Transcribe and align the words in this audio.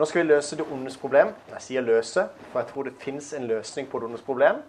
Nå 0.00 0.06
skal 0.08 0.22
vi 0.22 0.30
løse 0.30 0.56
det 0.56 0.64
ondes 0.72 0.94
problem. 0.96 1.34
Jeg 1.50 1.60
sier 1.60 1.82
løse, 1.84 2.22
for 2.48 2.62
jeg 2.62 2.68
tror 2.70 2.86
det 2.86 2.92
fins 3.02 3.26
en 3.36 3.44
løsning 3.44 3.88
på 3.90 3.98
det 4.00 4.06
ondes 4.06 4.22
problem. 4.24 4.62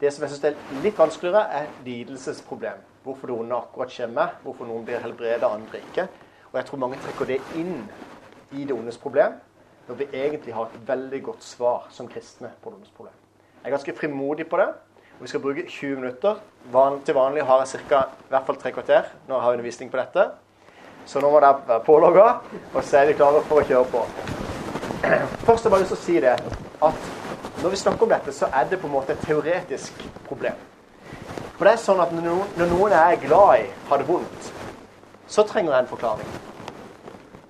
Det 0.00 0.10
som 0.12 0.24
jeg 0.24 0.32
synes 0.32 0.46
er 0.48 0.80
litt 0.82 0.96
vanskeligere, 0.98 1.44
er 1.54 1.68
lidelsesproblem. 1.86 2.80
Hvorfor 3.04 3.30
det 3.30 3.36
onde 3.36 3.54
akkurat 3.54 3.92
skjer 3.94 4.10
meg, 4.10 4.32
hvorfor 4.42 4.66
noen 4.66 4.82
blir 4.88 4.98
helbredet, 5.04 5.46
andre 5.46 5.78
ikke. 5.84 6.08
Og 6.50 6.58
jeg 6.58 6.66
tror 6.66 6.80
mange 6.82 6.98
trekker 7.04 7.30
det 7.30 7.36
inn 7.54 7.76
i 8.50 8.64
det 8.64 8.74
ondes 8.74 8.98
problem, 8.98 9.36
når 9.86 10.00
vi 10.00 10.08
egentlig 10.10 10.56
har 10.56 10.66
et 10.66 10.88
veldig 10.88 11.20
godt 11.28 11.46
svar 11.46 11.86
som 11.94 12.10
kristne 12.10 12.50
på 12.58 12.72
det 12.72 12.80
ondes 12.80 12.96
problem. 12.96 13.14
Jeg 13.60 13.70
er 13.70 13.76
ganske 13.76 13.94
frimodig 14.00 14.48
på 14.50 14.58
det. 14.58 14.66
og 15.12 15.22
Vi 15.22 15.30
skal 15.30 15.44
bruke 15.44 15.66
20 15.68 16.00
minutter. 16.00 16.40
Van, 16.74 16.98
til 17.06 17.14
vanlig 17.14 17.46
har 17.46 17.62
jeg 17.62 17.84
i 17.84 18.32
hvert 18.34 18.50
fall 18.50 18.58
tre 18.58 18.74
kvarter 18.74 19.14
når 19.28 19.36
jeg 19.36 19.44
har 19.44 19.52
undervisning 19.60 19.94
på 19.94 20.02
dette. 20.02 20.26
Så 21.06 21.22
nå 21.22 21.30
må 21.30 21.38
dere 21.38 21.62
være 21.68 21.86
pålogga, 21.86 22.26
og 22.74 22.82
så 22.82 23.04
er 23.04 23.12
vi 23.12 23.14
klare 23.14 23.44
for 23.46 23.62
å 23.62 23.68
kjøre 23.70 23.86
på. 23.94 24.45
Først 25.02 25.64
har 25.64 25.68
jeg 25.68 25.72
bare 25.72 25.82
lyst 25.82 25.92
til 25.94 25.98
å 25.98 26.04
si 26.04 26.20
det 26.22 26.34
at 26.86 27.62
når 27.62 27.72
vi 27.72 27.76
snakker 27.80 28.06
om 28.06 28.12
dette, 28.12 28.32
så 28.32 28.48
er 28.52 28.68
det 28.70 28.78
på 28.80 28.88
en 28.88 28.92
måte 28.92 29.14
et 29.14 29.22
teoretisk 29.24 30.04
problem. 30.26 30.58
For 31.56 31.64
det 31.64 31.72
er 31.72 31.80
sånn 31.80 32.02
at 32.04 32.12
når 32.12 32.26
noen, 32.68 32.92
jeg 32.92 33.16
er 33.16 33.22
glad 33.22 33.62
i, 33.62 33.68
har 33.88 34.02
det 34.02 34.08
vondt, 34.08 34.50
så 35.26 35.44
trenger 35.48 35.72
jeg 35.72 35.84
en 35.84 35.90
forklaring. 35.90 36.34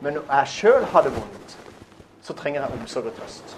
Men 0.01 0.19
når 0.19 0.29
jeg 0.31 0.53
sjøl 0.55 0.87
har 0.93 1.07
det 1.07 1.13
vondt, 1.17 1.57
så 2.23 2.37
trenger 2.39 2.63
jeg 2.63 2.79
omsorg 2.79 3.11
og 3.11 3.19
trøst. 3.19 3.57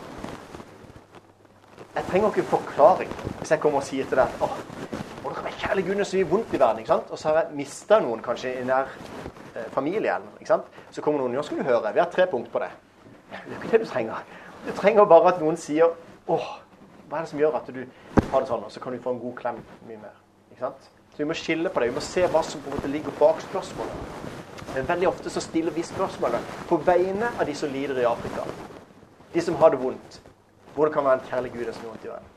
Jeg 1.94 2.06
trenger 2.08 2.28
ikke 2.28 2.44
en 2.44 2.52
forklaring 2.52 3.14
hvis 3.38 3.50
jeg 3.50 3.60
kommer 3.60 3.82
og 3.82 3.86
sier 3.88 4.06
til 4.08 4.20
deg 4.20 4.28
at 4.28 4.42
åh, 4.44 4.58
det 5.28 5.30
er 5.30 5.44
være 5.44 5.60
kjærlig 5.60 5.84
Gud, 5.86 6.04
så 6.04 6.16
mye 6.16 6.28
vondt 6.30 6.52
i 6.54 6.60
verden. 6.60 6.78
ikke 6.78 6.94
sant? 6.94 7.10
Og 7.10 7.18
så 7.18 7.28
har 7.28 7.40
jeg 7.40 7.56
mista 7.58 7.98
noen 8.00 8.22
kanskje 8.24 8.54
i 8.60 8.64
nær 8.64 8.90
eh, 9.54 9.68
familie. 9.72 10.14
ikke 10.40 10.52
sant? 10.52 10.68
Så 10.90 11.02
kommer 11.02 11.20
noen 11.20 11.34
nå 11.36 11.42
skal 11.42 11.58
du 11.60 11.68
høre, 11.68 11.92
vi 11.92 12.00
har 12.00 12.10
tre 12.12 12.26
punkt 12.30 12.52
på 12.52 12.62
det. 12.62 12.70
Det 13.30 13.40
er 13.40 13.56
ikke 13.62 13.72
det 13.72 13.80
du 13.80 13.90
trenger. 13.90 14.22
Du 14.66 14.72
trenger 14.76 15.04
bare 15.08 15.32
at 15.32 15.42
noen 15.42 15.56
sier 15.60 15.92
åh, 16.28 16.48
hva 17.08 17.18
er 17.18 17.24
det 17.24 17.30
som 17.30 17.40
gjør 17.40 17.56
at 17.56 17.68
du 17.72 17.82
har 18.32 18.40
det 18.40 18.48
sånn? 18.50 18.64
Og 18.64 18.72
så 18.72 18.80
kan 18.80 18.92
du 18.92 19.02
få 19.02 19.14
en 19.14 19.20
god 19.22 19.36
klem 19.38 19.60
mye 19.88 20.00
mer. 20.00 20.16
ikke 20.52 20.66
sant? 20.66 20.88
Så 21.12 21.22
Vi 21.22 21.28
må 21.28 21.34
skille 21.34 21.70
på 21.72 21.80
det. 21.80 21.88
Vi 21.88 21.94
må 21.94 22.04
se 22.04 22.26
hva 22.26 22.42
som 22.44 22.60
på 22.60 22.70
en 22.70 22.76
måte 22.76 22.90
ligger 22.92 23.14
bak 23.18 23.40
spørsmålet. 23.40 24.26
Men 24.74 24.88
veldig 24.88 25.08
ofte 25.08 25.30
så 25.30 25.40
stiller 25.40 25.72
vi 25.72 25.82
spørsmålet 25.82 26.56
på 26.68 26.76
vegne 26.84 27.30
av 27.38 27.46
de 27.46 27.54
som 27.54 27.72
lider 27.72 28.02
i 28.02 28.04
Afrika. 28.08 28.44
De 29.32 29.40
som 29.42 29.56
har 29.56 29.70
det 29.70 29.80
vondt. 29.80 30.20
Hvor 30.74 30.86
det 30.86 30.94
kan 30.94 31.04
være 31.04 31.20
en 31.20 31.30
kjærlig 31.30 31.52
Gud 31.52 31.72
som 31.72 31.88
gjør 31.88 32.12
verden. 32.12 32.34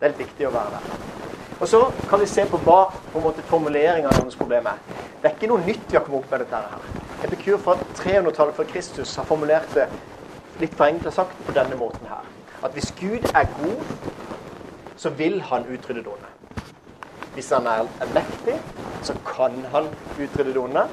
Det 0.00 0.08
er 0.08 0.12
litt 0.12 0.24
viktig 0.26 0.48
å 0.48 0.50
være 0.50 0.74
der. 0.74 1.12
Og 1.60 1.68
så 1.68 1.78
kan 2.10 2.20
vi 2.20 2.26
se 2.26 2.44
på 2.50 2.58
hva 2.66 2.80
på 2.90 3.20
en 3.20 3.24
måte 3.24 3.44
formuleringa 3.46 4.10
av 4.10 4.18
deres 4.18 4.36
problem 4.36 4.66
er. 4.66 4.82
Det 5.22 5.30
er 5.30 5.36
ikke 5.36 5.50
noe 5.52 5.62
nytt 5.62 5.84
vi 5.86 5.96
har 5.96 6.02
kommet 6.02 6.24
opp 6.24 6.32
med 6.34 6.42
dette 6.42 6.58
her. 6.58 7.01
Epikur 7.24 7.58
fra 7.58 7.76
300-tallet 7.94 8.54
før 8.54 8.64
Kristus 8.64 9.14
har 9.16 9.24
formulert 9.24 9.68
det 9.74 9.86
litt 10.60 10.74
forenklet 10.74 11.14
sagt 11.14 11.36
på 11.46 11.54
denne 11.54 11.76
måten 11.78 12.08
her. 12.10 12.24
At 12.66 12.74
hvis 12.74 12.90
Gud 12.98 13.28
er 13.34 13.46
god, 13.60 13.84
så 14.96 15.10
vil 15.18 15.40
han 15.42 15.66
utrydde 15.66 16.02
det 16.02 16.10
onde. 16.10 16.32
Hvis 17.34 17.50
han 17.50 17.66
er 17.66 17.86
mektig, 18.14 18.58
så 19.02 19.14
kan 19.26 19.54
han 19.72 19.86
utrydde 20.18 20.50
det 20.50 20.58
onde. 20.60 20.84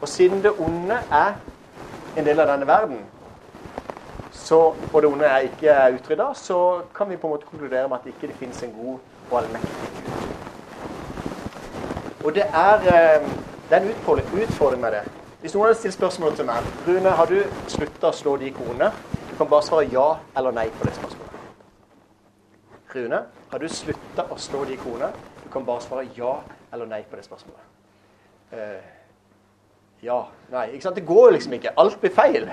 Og 0.00 0.08
siden 0.08 0.42
det 0.42 0.52
onde 0.58 0.98
er 1.10 1.32
en 2.16 2.24
del 2.24 2.40
av 2.40 2.48
denne 2.52 2.66
verden, 2.66 2.98
så, 4.32 4.58
og 4.92 5.02
det 5.02 5.10
onde 5.10 5.24
er 5.24 5.38
ikke 5.38 5.76
utrydda, 5.98 6.30
så 6.34 6.80
kan 6.96 7.10
vi 7.10 7.16
på 7.16 7.26
en 7.26 7.30
måte 7.36 7.46
konkludere 7.50 7.88
med 7.88 7.96
at 7.96 8.04
det 8.04 8.14
ikke 8.16 8.38
finnes 8.38 8.62
en 8.62 8.72
god 8.72 8.98
og 9.30 9.38
allmektig 9.42 9.78
Gud. 9.94 10.08
Og 12.24 12.34
det 12.34 12.44
er, 12.52 12.74
eh, 12.94 13.28
det 13.68 13.76
er 13.76 13.80
en 13.80 13.90
utfordring 14.42 14.80
med 14.80 14.92
det. 14.92 15.02
Hvis 15.40 15.54
noen 15.54 15.68
hadde 15.68 15.78
stilt 15.78 15.94
spørsmål 15.94 16.36
til 16.36 16.46
meg 16.48 16.68
Rune, 16.86 17.10
har 17.10 17.28
du 17.30 17.36
slutta 17.68 18.08
å 18.08 18.16
slå 18.16 18.36
de 18.40 18.48
konene? 18.56 18.88
Du 19.28 19.34
kan 19.36 19.50
bare 19.50 19.66
svare 19.66 19.84
ja 19.92 20.06
eller 20.36 20.54
nei 20.56 20.64
på 20.72 20.88
det 20.88 20.94
spørsmålet. 20.96 21.34
Rune, 22.94 23.20
har 23.50 23.62
du 23.62 23.68
slutta 23.68 24.24
å 24.32 24.38
slå 24.40 24.64
de 24.64 24.78
konene? 24.80 25.12
Du 25.44 25.50
kan 25.52 25.66
bare 25.68 25.84
svare 25.84 26.08
ja 26.16 26.38
eller 26.72 26.88
nei 26.88 27.02
på 27.10 27.20
det 27.20 27.26
spørsmålet. 27.28 27.68
Uh, 28.52 28.80
ja. 30.02 30.18
Nei. 30.50 30.64
Ikke 30.72 30.88
sant? 30.88 30.96
Det 30.96 31.06
går 31.06 31.30
liksom 31.36 31.52
ikke. 31.58 31.76
Alt 31.76 32.00
blir 32.00 32.14
feil. 32.14 32.48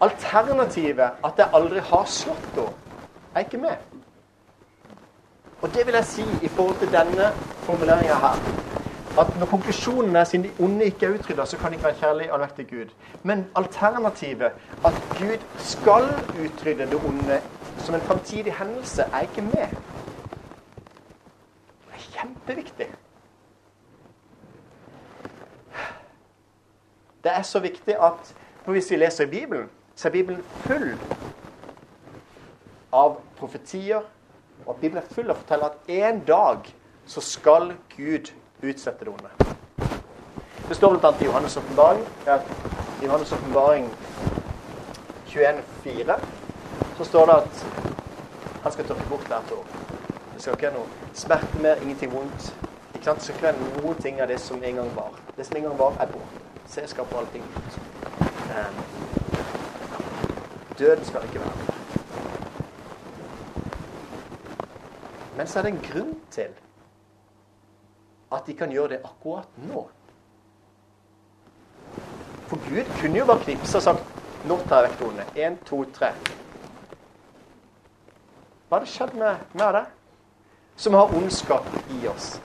Alternativet, 0.00 1.18
at 1.26 1.42
jeg 1.42 1.50
aldri 1.58 1.82
har 1.90 2.06
slått 2.06 2.48
henne, 2.54 2.70
er 3.34 3.44
ikke 3.44 3.60
med. 3.66 3.76
Og 5.58 5.74
det 5.74 5.86
vil 5.86 5.98
jeg 5.98 6.06
si 6.06 6.24
i 6.42 6.48
forhold 6.48 6.78
til 6.78 6.92
denne 6.94 7.32
formuleringa 7.66 8.22
her. 8.22 8.67
At 9.16 9.36
når 9.36 9.46
konklusjonen 9.46 10.16
er 10.16 10.24
siden 10.24 10.44
de 10.44 10.54
onde 10.58 10.84
ikke 10.84 11.06
er 11.06 11.14
utrydda, 11.14 11.44
så 11.44 11.58
kan 11.58 11.70
de 11.70 11.76
ikke 11.76 11.86
være 11.86 11.94
kjærlig 11.94 12.30
allmektig 12.32 12.68
Gud. 12.70 12.94
Men 13.22 13.46
alternativet, 13.56 14.52
at 14.84 15.02
Gud 15.18 15.46
skal 15.56 16.26
utrydde 16.34 16.90
det 16.90 16.94
onde 16.94 17.42
som 17.76 17.94
en 17.94 18.02
framtidig 18.02 18.54
hendelse, 18.54 19.02
er 19.02 19.20
ikke 19.20 19.42
med. 19.42 19.68
Det 21.86 21.94
er 21.94 22.20
kjempeviktig. 22.20 22.86
Det 27.24 27.32
er 27.32 27.42
så 27.42 27.60
viktig 27.60 27.96
at 28.00 28.34
hvis 28.64 28.90
vi 28.90 28.96
leser 28.96 29.26
i 29.26 29.30
Bibelen, 29.30 29.70
så 29.94 30.08
er 30.08 30.12
Bibelen 30.12 30.44
full 30.44 31.00
av 32.92 33.16
profetier, 33.36 34.02
og 34.66 34.76
Bibelen 34.76 35.02
er 35.02 35.08
full 35.08 35.30
av 35.30 35.36
å 35.36 35.40
fortelle 35.40 35.70
at 35.70 35.88
en 35.88 36.20
dag 36.28 36.68
så 37.08 37.20
skal 37.24 37.72
Gud 37.96 38.30
utsette 38.62 39.04
det 39.04 39.12
onde. 39.12 39.30
Det 40.68 40.76
står 40.76 40.96
bl.a. 40.98 41.14
i 41.20 41.24
Johannes' 41.24 41.58
åpenbaring 41.58 42.04
i 43.02 43.04
Johannes 43.04 43.32
åpenbaring 43.32 43.90
21,4 45.26 46.18
så 46.96 47.04
står 47.04 47.26
det 47.26 47.32
at 47.32 47.66
han 48.62 48.72
skal 48.72 48.84
tørke 48.84 49.08
bort 49.08 49.26
hvert 49.26 49.52
år. 49.52 49.66
Det 50.34 50.42
skal 50.42 50.52
ikke 50.52 50.62
være 50.62 50.74
noe 50.74 50.86
smerte 51.14 51.62
mer, 51.62 51.74
ingenting 51.74 52.12
vondt. 52.12 52.54
Ikke 52.94 53.04
sant? 53.04 53.18
Det 53.18 53.24
skal 53.24 53.34
ikke 53.34 53.46
være 53.46 53.82
noen 53.82 54.02
ting 54.02 54.20
av 54.20 54.28
det 54.28 54.40
som 54.40 54.62
en 54.62 54.74
gang 54.74 54.90
var. 54.96 55.14
Det 55.36 55.46
som 55.46 55.56
en 55.56 55.62
gang 55.62 55.78
var, 55.78 55.92
er 56.00 56.06
borte. 56.06 56.42
Selskap 56.66 57.12
og 57.12 57.18
allting. 57.20 57.44
Um, 58.50 58.82
døden 60.78 61.04
skal 61.04 61.22
ikke 61.24 61.40
være 61.40 61.52
der. 61.66 61.74
Men 65.36 65.46
så 65.46 65.58
er 65.58 65.62
det 65.62 65.72
en 65.72 65.84
grunn 65.92 66.16
til 66.30 66.67
at 68.32 68.46
de 68.46 68.54
kan 68.54 68.70
gjøre 68.72 68.88
det 68.88 69.00
akkurat 69.04 69.48
nå. 69.68 69.88
For 72.48 72.56
Gud 72.68 73.00
kunne 73.00 73.18
jo 73.18 73.26
bare 73.26 73.44
knipse 73.44 73.78
og 73.78 73.82
sagt 73.82 74.04
'Nå 74.44 74.58
tar 74.68 74.82
jeg 74.82 74.90
vekk 74.90 75.00
onde'. 75.00 75.24
Én, 75.36 75.56
to, 75.64 75.84
tre. 75.84 76.12
Hva 78.68 78.78
hadde 78.78 78.86
skjedd 78.86 79.14
med, 79.14 79.36
med 79.54 79.72
det? 79.72 79.84
Som 80.76 80.94
har 80.94 81.14
ondskap 81.16 81.66
i 81.90 82.08
oss. 82.08 82.42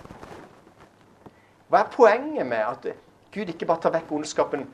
Hva 1.69 1.77
er 1.77 1.91
poenget 1.91 2.45
med 2.45 2.57
at 2.57 2.87
Gud 3.31 3.45
ikke 3.45 3.65
bare 3.65 3.81
tar 3.81 3.91
vekk 3.91 4.11
ondskapen 4.11 4.67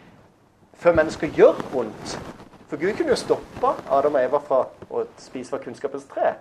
før 0.73 0.93
mennesker 0.93 1.27
gjør 1.27 1.61
vondt? 1.73 2.19
For 2.67 2.77
Gud 2.77 2.93
kunne 2.97 3.09
jo 3.09 3.15
stoppa 3.15 3.73
Adam 3.89 4.13
og 4.13 4.23
Eva 4.23 4.37
fra 4.37 4.65
å 4.89 5.03
spise 5.17 5.49
fra 5.49 5.59
kunnskapens 5.63 6.05
tre. 6.05 6.33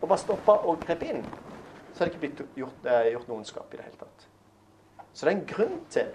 Og 0.00 0.08
bare 0.08 0.18
stoppa 0.18 0.52
og 0.52 0.80
grep 0.86 1.02
inn 1.02 1.24
så 1.94 2.02
hadde 2.02 2.10
det 2.10 2.14
ikke 2.14 2.20
blitt 2.26 2.56
gjort, 2.58 2.86
eh, 2.90 3.12
gjort 3.12 3.28
noen 3.28 3.44
skap 3.44 3.74
i 3.74 3.76
det 3.76 3.84
hele 3.84 3.96
tatt. 3.98 4.26
Så 5.14 5.26
det 5.26 5.32
er 5.32 5.36
en 5.38 5.46
grunn 5.46 5.80
til 5.90 6.06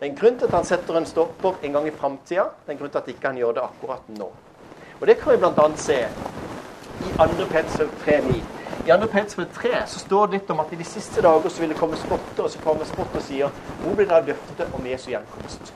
Det 0.00 0.08
er 0.08 0.10
en 0.10 0.16
grunn 0.18 0.38
til 0.38 0.46
at 0.46 0.54
han 0.54 0.64
setter 0.64 0.96
en 0.98 1.06
stopper 1.06 1.54
en 1.62 1.72
gang 1.72 1.86
i 1.86 1.90
framtida. 1.90 2.42
Det 2.42 2.68
er 2.68 2.72
en 2.72 2.78
grunn 2.78 2.90
til 2.90 2.98
at 2.98 3.08
ikke 3.08 3.26
han 3.28 3.36
gjør 3.36 3.52
det 3.54 3.62
akkurat 3.62 4.08
nå. 4.08 4.26
Og 5.00 5.06
Det 5.06 5.18
kan 5.20 5.32
vi 5.32 5.38
bl.a. 5.38 5.76
se 5.76 5.98
i 7.00 7.12
2. 7.16 7.46
Peters 7.50 7.78
3,9. 8.02 8.42
I 8.84 8.90
2. 8.90 9.06
Peters 9.06 9.48
3 9.54 9.86
så 9.86 9.98
står 9.98 10.26
det 10.26 10.40
litt 10.40 10.50
om 10.50 10.60
at 10.60 10.72
i 10.72 10.76
de 10.76 10.84
siste 10.84 11.22
dager 11.22 11.48
så 11.48 11.60
vil 11.60 11.70
det 11.70 11.78
komme 11.78 11.96
spotter, 11.96 12.42
og 12.42 12.50
så 12.50 12.58
kommer 12.58 12.84
spotter 12.84 13.20
og 13.20 13.22
sier 13.22 13.50
Hvor 13.82 13.94
blir 13.94 14.06
det 14.06 14.18
av 14.18 14.26
løftet 14.26 14.74
om 14.74 14.86
Jesu 14.86 15.10
gjenkomst? 15.10 15.72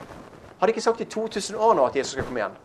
Har 0.59 0.67
de 0.67 0.75
ikke 0.75 0.81
sagt 0.81 1.01
i 1.01 1.05
2000 1.05 1.55
år 1.55 1.73
nå 1.73 1.85
at 1.85 1.95
Jesus 1.95 2.11
skal 2.11 2.27
komme 2.27 2.39
igjen? 2.39 2.57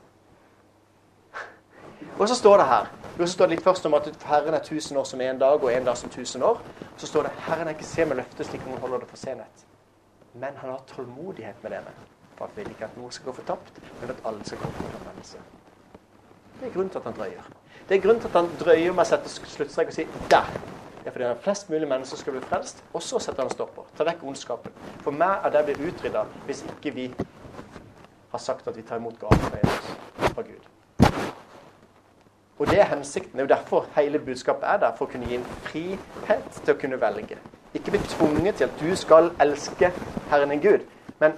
Og 2.18 2.28
så 2.28 2.34
står 2.34 2.56
det 2.58 2.66
her 2.66 3.03
jo, 3.18 3.26
står 3.26 3.46
det 3.46 3.56
litt 3.56 3.64
først 3.64 3.86
om 3.86 3.94
at 3.94 4.08
Herren 4.26 4.54
er 4.54 4.64
tusen 4.64 4.96
år 4.96 5.04
som 5.04 5.20
én 5.20 5.38
dag, 5.38 5.62
og 5.62 5.72
én 5.72 5.84
dag 5.84 5.96
som 5.96 6.10
tusen 6.10 6.42
år. 6.42 6.60
Så 6.96 7.06
står 7.06 7.22
det 7.22 7.32
Herren 7.46 7.68
er 7.68 7.76
ikke 7.76 7.86
se 7.86 8.04
med 8.04 8.16
løftet 8.16 8.46
slik 8.46 8.66
noen 8.66 8.80
holder 8.82 9.04
det 9.04 9.08
for 9.08 9.16
senhet. 9.16 9.66
Men 10.34 10.56
han 10.56 10.70
har 10.70 10.82
tålmodighet 10.90 11.62
med 11.62 11.70
dere. 11.70 11.94
For 12.36 12.46
han 12.46 12.56
vil 12.56 12.70
ikke 12.74 12.84
at 12.84 12.96
noen 12.98 13.12
skal 13.12 13.30
gå 13.30 13.36
fortapt, 13.36 13.78
men 14.00 14.10
at 14.10 14.24
alle 14.26 14.44
skal 14.44 14.58
komme 14.58 14.76
til 14.78 14.98
omvendelse. 15.00 15.42
Det 16.60 16.68
er 16.68 16.72
grunnen 16.74 16.90
til 16.90 16.98
at 16.98 17.04
han 17.04 17.18
drøyer. 17.18 17.50
Det 17.88 17.96
er 17.96 18.02
grunnen 18.02 18.20
til 18.20 18.28
at 18.28 18.38
han 18.40 18.50
drøyer 18.60 18.92
med 18.92 19.04
å 19.04 19.08
sette 19.08 19.30
sluttstrek 19.30 19.92
og 19.92 19.94
si 19.94 20.06
'der'. 20.30 20.54
Det 21.04 21.10
er 21.10 21.12
fordi 21.12 21.24
han 21.24 21.40
flest 21.40 21.70
mulig 21.70 21.88
mennesker 21.88 22.16
skal 22.16 22.32
bli 22.32 22.40
frelst, 22.40 22.84
og 22.92 23.02
så 23.02 23.18
setter 23.18 23.42
han 23.42 23.50
stopper. 23.50 23.82
Ta 23.96 24.04
vekk 24.04 24.22
ondskapen. 24.22 24.72
For 25.00 25.10
meg 25.10 25.44
er 25.44 25.50
det 25.50 25.64
blitt 25.64 25.80
utrydda 25.88 26.24
hvis 26.46 26.64
ikke 26.64 26.94
vi 26.94 27.14
har 28.30 28.38
sagt 28.38 28.68
at 28.68 28.76
vi 28.76 28.82
tar 28.82 28.96
imot 28.96 29.20
gaven 29.20 29.38
fra 30.34 30.42
Gud. 30.42 30.64
Og 32.58 32.66
det 32.66 32.80
er 32.80 32.84
hensikten. 32.84 33.32
Det 33.32 33.38
er 33.38 33.48
jo 33.48 33.54
derfor 33.54 33.86
hele 33.96 34.18
budskapet 34.18 34.68
er 34.68 34.76
der, 34.76 34.92
for 34.96 35.06
å 35.06 35.12
kunne 35.12 35.26
gi 35.26 35.38
en 35.40 35.46
frihet 35.66 36.60
til 36.60 36.74
å 36.74 36.78
kunne 36.78 37.00
velge. 37.02 37.38
Ikke 37.74 37.90
bli 37.90 38.00
tvunget 38.12 38.60
til 38.60 38.68
at 38.68 38.76
du 38.80 38.94
skal 38.96 39.32
elske 39.42 39.90
Herren 40.30 40.54
din 40.54 40.62
Gud, 40.62 40.84
men 41.20 41.34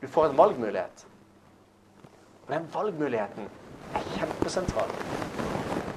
du 0.00 0.08
får 0.08 0.30
en 0.30 0.38
valgmulighet. 0.38 1.04
Og 2.46 2.54
den 2.54 2.64
valgmuligheten 2.72 3.50
er 3.94 4.08
kjempesentral. 4.16 4.88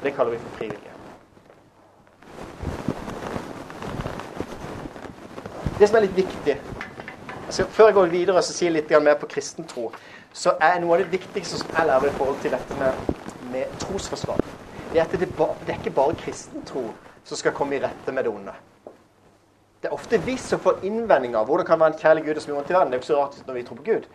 Det 0.03 0.13
kaller 0.13 0.35
vi 0.35 0.37
for 0.43 0.59
frivillige. 0.59 0.91
Det 5.79 5.87
som 5.89 5.97
er 5.97 6.05
litt 6.05 6.15
viktig 6.15 6.53
altså 7.45 7.65
Før 7.69 7.85
jeg 7.85 7.93
går 7.93 8.05
videre 8.05 8.39
og 8.39 8.43
sier 8.47 8.71
litt 8.73 8.89
mer 9.03 9.17
på 9.21 9.27
kristen 9.29 9.67
tro, 9.69 9.91
så 10.33 10.55
er 10.61 10.79
noe 10.81 10.95
av 10.95 11.03
det 11.03 11.11
viktigste 11.11 11.59
som 11.59 11.75
jeg 11.77 11.87
lærer 11.87 12.09
i 12.09 12.15
forhold 12.17 12.39
til 12.41 12.55
dette 12.55 12.77
med, 12.79 13.24
med 13.55 13.79
trosforsvar, 13.79 14.43
det 14.91 14.99
er 14.99 15.07
at 15.07 15.15
det, 15.15 15.31
det 15.31 15.73
er 15.73 15.79
ikke 15.79 15.95
bare 15.95 16.15
kristen 16.19 16.63
tro 16.67 16.89
som 17.25 17.39
skal 17.39 17.55
komme 17.55 17.77
i 17.77 17.81
rette 17.83 18.13
med 18.13 18.27
det 18.27 18.31
onde. 18.31 18.53
Det 19.81 19.89
er 19.89 19.95
ofte 19.95 20.17
vi 20.25 20.37
som 20.41 20.59
får 20.59 20.83
innvendinger. 20.87 21.45
Hvordan 21.45 21.65
kan 21.65 21.79
være 21.79 21.93
en 21.93 21.99
kjærlig 21.99 22.23
Gud 22.25 22.39
som 22.41 22.51
gjør 22.51 22.59
vondt 22.59 22.69
i 22.69 22.73
verden? 22.73 22.91
Det 22.91 22.95
er 22.95 22.97
jo 22.97 23.03
ikke 23.03 23.13
så 23.13 23.19
rart 23.21 23.47
når 23.47 23.53
vi 23.53 23.63
tror 23.63 23.77
på 23.77 23.83
Gud. 23.85 24.07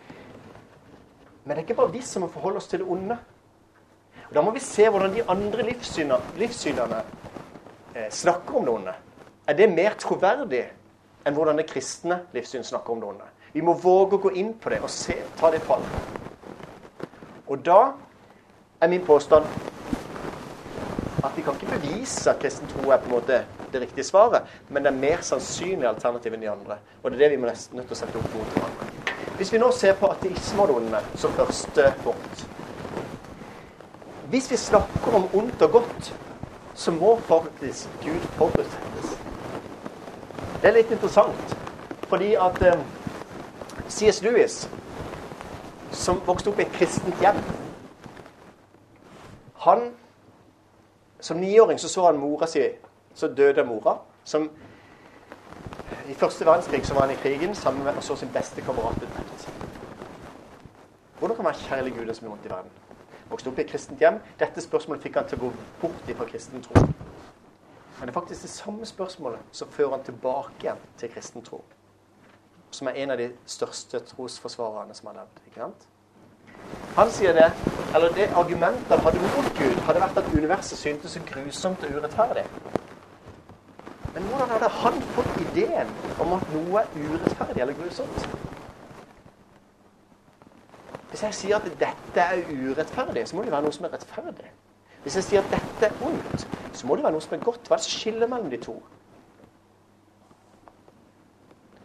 Men 1.43 1.49
det 1.49 1.57
er 1.57 1.63
ikke 1.65 1.77
bare 1.77 1.93
vi 1.93 2.01
som 2.05 2.25
må 2.25 2.27
forholde 2.33 2.59
oss 2.59 2.67
til 2.67 2.81
det 2.81 2.87
onde. 2.89 3.17
Og 4.29 4.35
Da 4.35 4.41
må 4.41 4.51
vi 4.51 4.59
se 4.59 4.89
hvordan 4.89 5.13
de 5.15 5.23
andre 5.29 5.63
livssynene, 6.37 7.03
eh, 7.95 8.09
snakker 8.09 8.55
om 8.55 8.65
det 8.65 8.73
onde. 8.73 8.93
Er 9.47 9.53
det 9.53 9.69
mer 9.71 9.95
troverdig 9.99 10.65
enn 11.25 11.33
hvordan 11.33 11.57
det 11.57 11.69
kristne 11.69 12.21
livssyn 12.33 12.63
snakker 12.63 12.93
om 12.93 12.99
det 12.99 13.09
onde? 13.09 13.31
Vi 13.53 13.61
må 13.61 13.73
våge 13.73 14.15
å 14.15 14.21
gå 14.21 14.31
inn 14.35 14.53
på 14.53 14.69
det 14.69 14.79
og 14.81 14.89
se, 14.89 15.15
ta 15.37 15.51
det 15.51 15.61
på 15.61 15.79
Og 17.47 17.65
da 17.65 17.93
er 18.81 18.87
min 18.87 19.05
påstand 19.05 19.45
at 21.23 21.31
vi 21.35 21.41
kan 21.41 21.53
ikke 21.53 21.79
bevise 21.79 22.29
at 22.29 22.39
kristen 22.39 22.67
tro 22.67 22.89
er 22.89 22.97
på 22.97 23.05
en 23.05 23.11
måte 23.11 23.43
det 23.73 23.81
riktige 23.81 24.03
svaret, 24.03 24.41
men 24.69 24.83
det 24.83 24.91
er 24.91 24.97
mer 24.97 25.21
sannsynlig 25.21 25.87
alternativ 25.87 26.33
enn 26.33 26.41
de 26.41 26.49
andre. 26.49 26.77
Og 27.03 27.11
det 27.11 27.17
er 27.19 27.23
det 27.23 27.31
vi 27.31 27.41
må 27.43 27.47
nesten 27.47 27.77
nødt 27.77 27.87
til 27.87 27.95
å 27.95 27.99
sette 27.99 28.17
opp 28.17 28.33
mot 28.35 28.55
hverandre. 28.55 28.87
Hvis 29.37 29.53
vi 29.53 29.61
nå 29.61 29.69
ser 29.71 29.93
på 29.99 30.09
onde 30.75 30.99
som 31.15 31.31
første 31.31 31.93
punkt 32.03 32.47
Hvis 34.29 34.51
vi 34.51 34.57
snakker 34.57 35.15
om 35.15 35.29
ondt 35.33 35.61
og 35.61 35.71
godt, 35.71 36.13
så 36.73 36.91
må 36.91 37.19
faktisk 37.27 37.89
Gud 38.03 38.27
forutsettes. 38.37 39.17
Det 40.61 40.69
er 40.69 40.73
litt 40.73 40.91
interessant, 40.91 41.57
fordi 42.07 42.35
at 42.35 42.61
eh, 42.61 42.79
C.S. 43.89 44.21
Lewis, 44.21 44.69
som 45.91 46.21
vokste 46.25 46.49
opp 46.49 46.59
i 46.59 46.63
et 46.63 46.71
kristent 46.71 47.19
hjem 47.19 47.41
Han 49.61 49.91
Som 51.19 51.37
niåring 51.37 51.79
så, 51.79 51.89
så 51.89 52.05
han 52.05 52.17
mora 52.17 52.47
si 52.47 52.63
Så 53.13 53.27
døde 53.27 53.63
mora. 53.63 53.97
Som 54.23 54.49
I 56.09 56.13
første 56.13 56.45
verdenskrig 56.45 56.85
så 56.85 56.93
var 56.93 57.01
han 57.01 57.11
i 57.11 57.19
krigen 57.19 57.55
sammen 57.55 57.83
med 57.83 57.95
og 57.95 58.03
så 58.03 58.15
sin 58.15 58.31
beste 58.33 58.61
kamerat 58.61 58.97
bli 58.97 59.07
drept. 59.07 59.49
Hvordan 61.19 61.35
kan 61.35 61.43
man 61.43 61.53
kjærlig 61.53 61.93
Gud 61.93 62.13
som 62.13 62.25
gjør 62.25 62.29
vondt 62.29 62.45
i 62.45 62.49
verden? 62.49 62.71
Vokste 63.29 63.49
opp 63.49 63.59
i 63.59 63.61
et 63.61 63.69
kristent 63.69 63.99
hjem. 63.99 64.17
Dette 64.39 64.61
spørsmålet 64.61 65.03
fikk 65.03 65.19
han 65.19 65.27
til 65.27 65.37
å 65.37 65.43
gå 65.43 65.51
bort 65.81 66.09
fra 66.17 66.25
kristen 66.25 66.63
tro. 66.63 66.85
Men 67.99 68.07
det 68.07 68.09
er 68.09 68.19
faktisk 68.19 68.41
det 68.41 68.49
samme 68.49 68.85
spørsmålet 68.85 69.39
som 69.51 69.69
fører 69.69 69.97
han 69.97 70.03
tilbake 70.03 70.65
igjen 70.65 70.81
til 70.97 71.13
kristen 71.13 71.45
tro 71.45 71.61
som 72.71 72.87
er 72.87 73.03
en 73.03 73.11
av 73.11 73.19
de 73.19 73.29
største 73.45 73.99
trosforsvarerne 73.99 74.95
som 74.95 75.11
har 75.11 75.21
levd. 75.21 75.41
ikke 75.47 75.59
sant? 75.59 75.87
Han 76.95 77.11
sier 77.11 77.33
det, 77.33 77.47
eller 77.95 78.13
det 78.15 78.27
argumentet 78.35 78.99
hadde 79.05 79.19
mot 79.23 79.51
Gud, 79.57 79.77
hadde 79.87 80.03
vært 80.03 80.17
at 80.21 80.33
universet 80.33 80.77
syntes 80.79 81.15
så 81.15 81.21
grusomt 81.29 81.83
og 81.87 81.97
urettferdig. 81.97 82.43
Men 84.13 84.23
hvordan 84.27 84.49
hadde 84.49 84.69
han 84.81 85.01
fått 85.15 85.37
ideen 85.45 85.91
om 86.19 86.33
at 86.35 86.49
noe 86.55 86.81
er 86.81 86.97
urettferdig 86.99 87.63
eller 87.63 87.77
grusomt? 87.79 88.27
Hvis 91.11 91.23
jeg 91.23 91.33
sier 91.39 91.55
at 91.57 91.67
dette 91.79 92.23
er 92.23 92.43
urettferdig, 92.51 93.27
så 93.27 93.35
må 93.35 93.43
det 93.43 93.51
være 93.55 93.67
noe 93.67 93.75
som 93.75 93.87
er 93.87 93.95
rettferdig. 93.95 94.51
Hvis 95.03 95.15
jeg 95.15 95.23
sier 95.29 95.45
at 95.45 95.55
dette 95.55 95.89
er 95.89 96.05
ondt, 96.07 96.47
så 96.73 96.87
må 96.87 96.95
det 96.95 97.03
være 97.03 97.15
noe 97.15 97.23
som 97.23 97.37
er 97.37 97.43
godt. 97.43 97.67
Hva 97.67 97.79
er 97.79 97.87
skiller 97.87 98.27
mellom 98.27 98.51
de 98.51 98.59
to? 98.61 98.75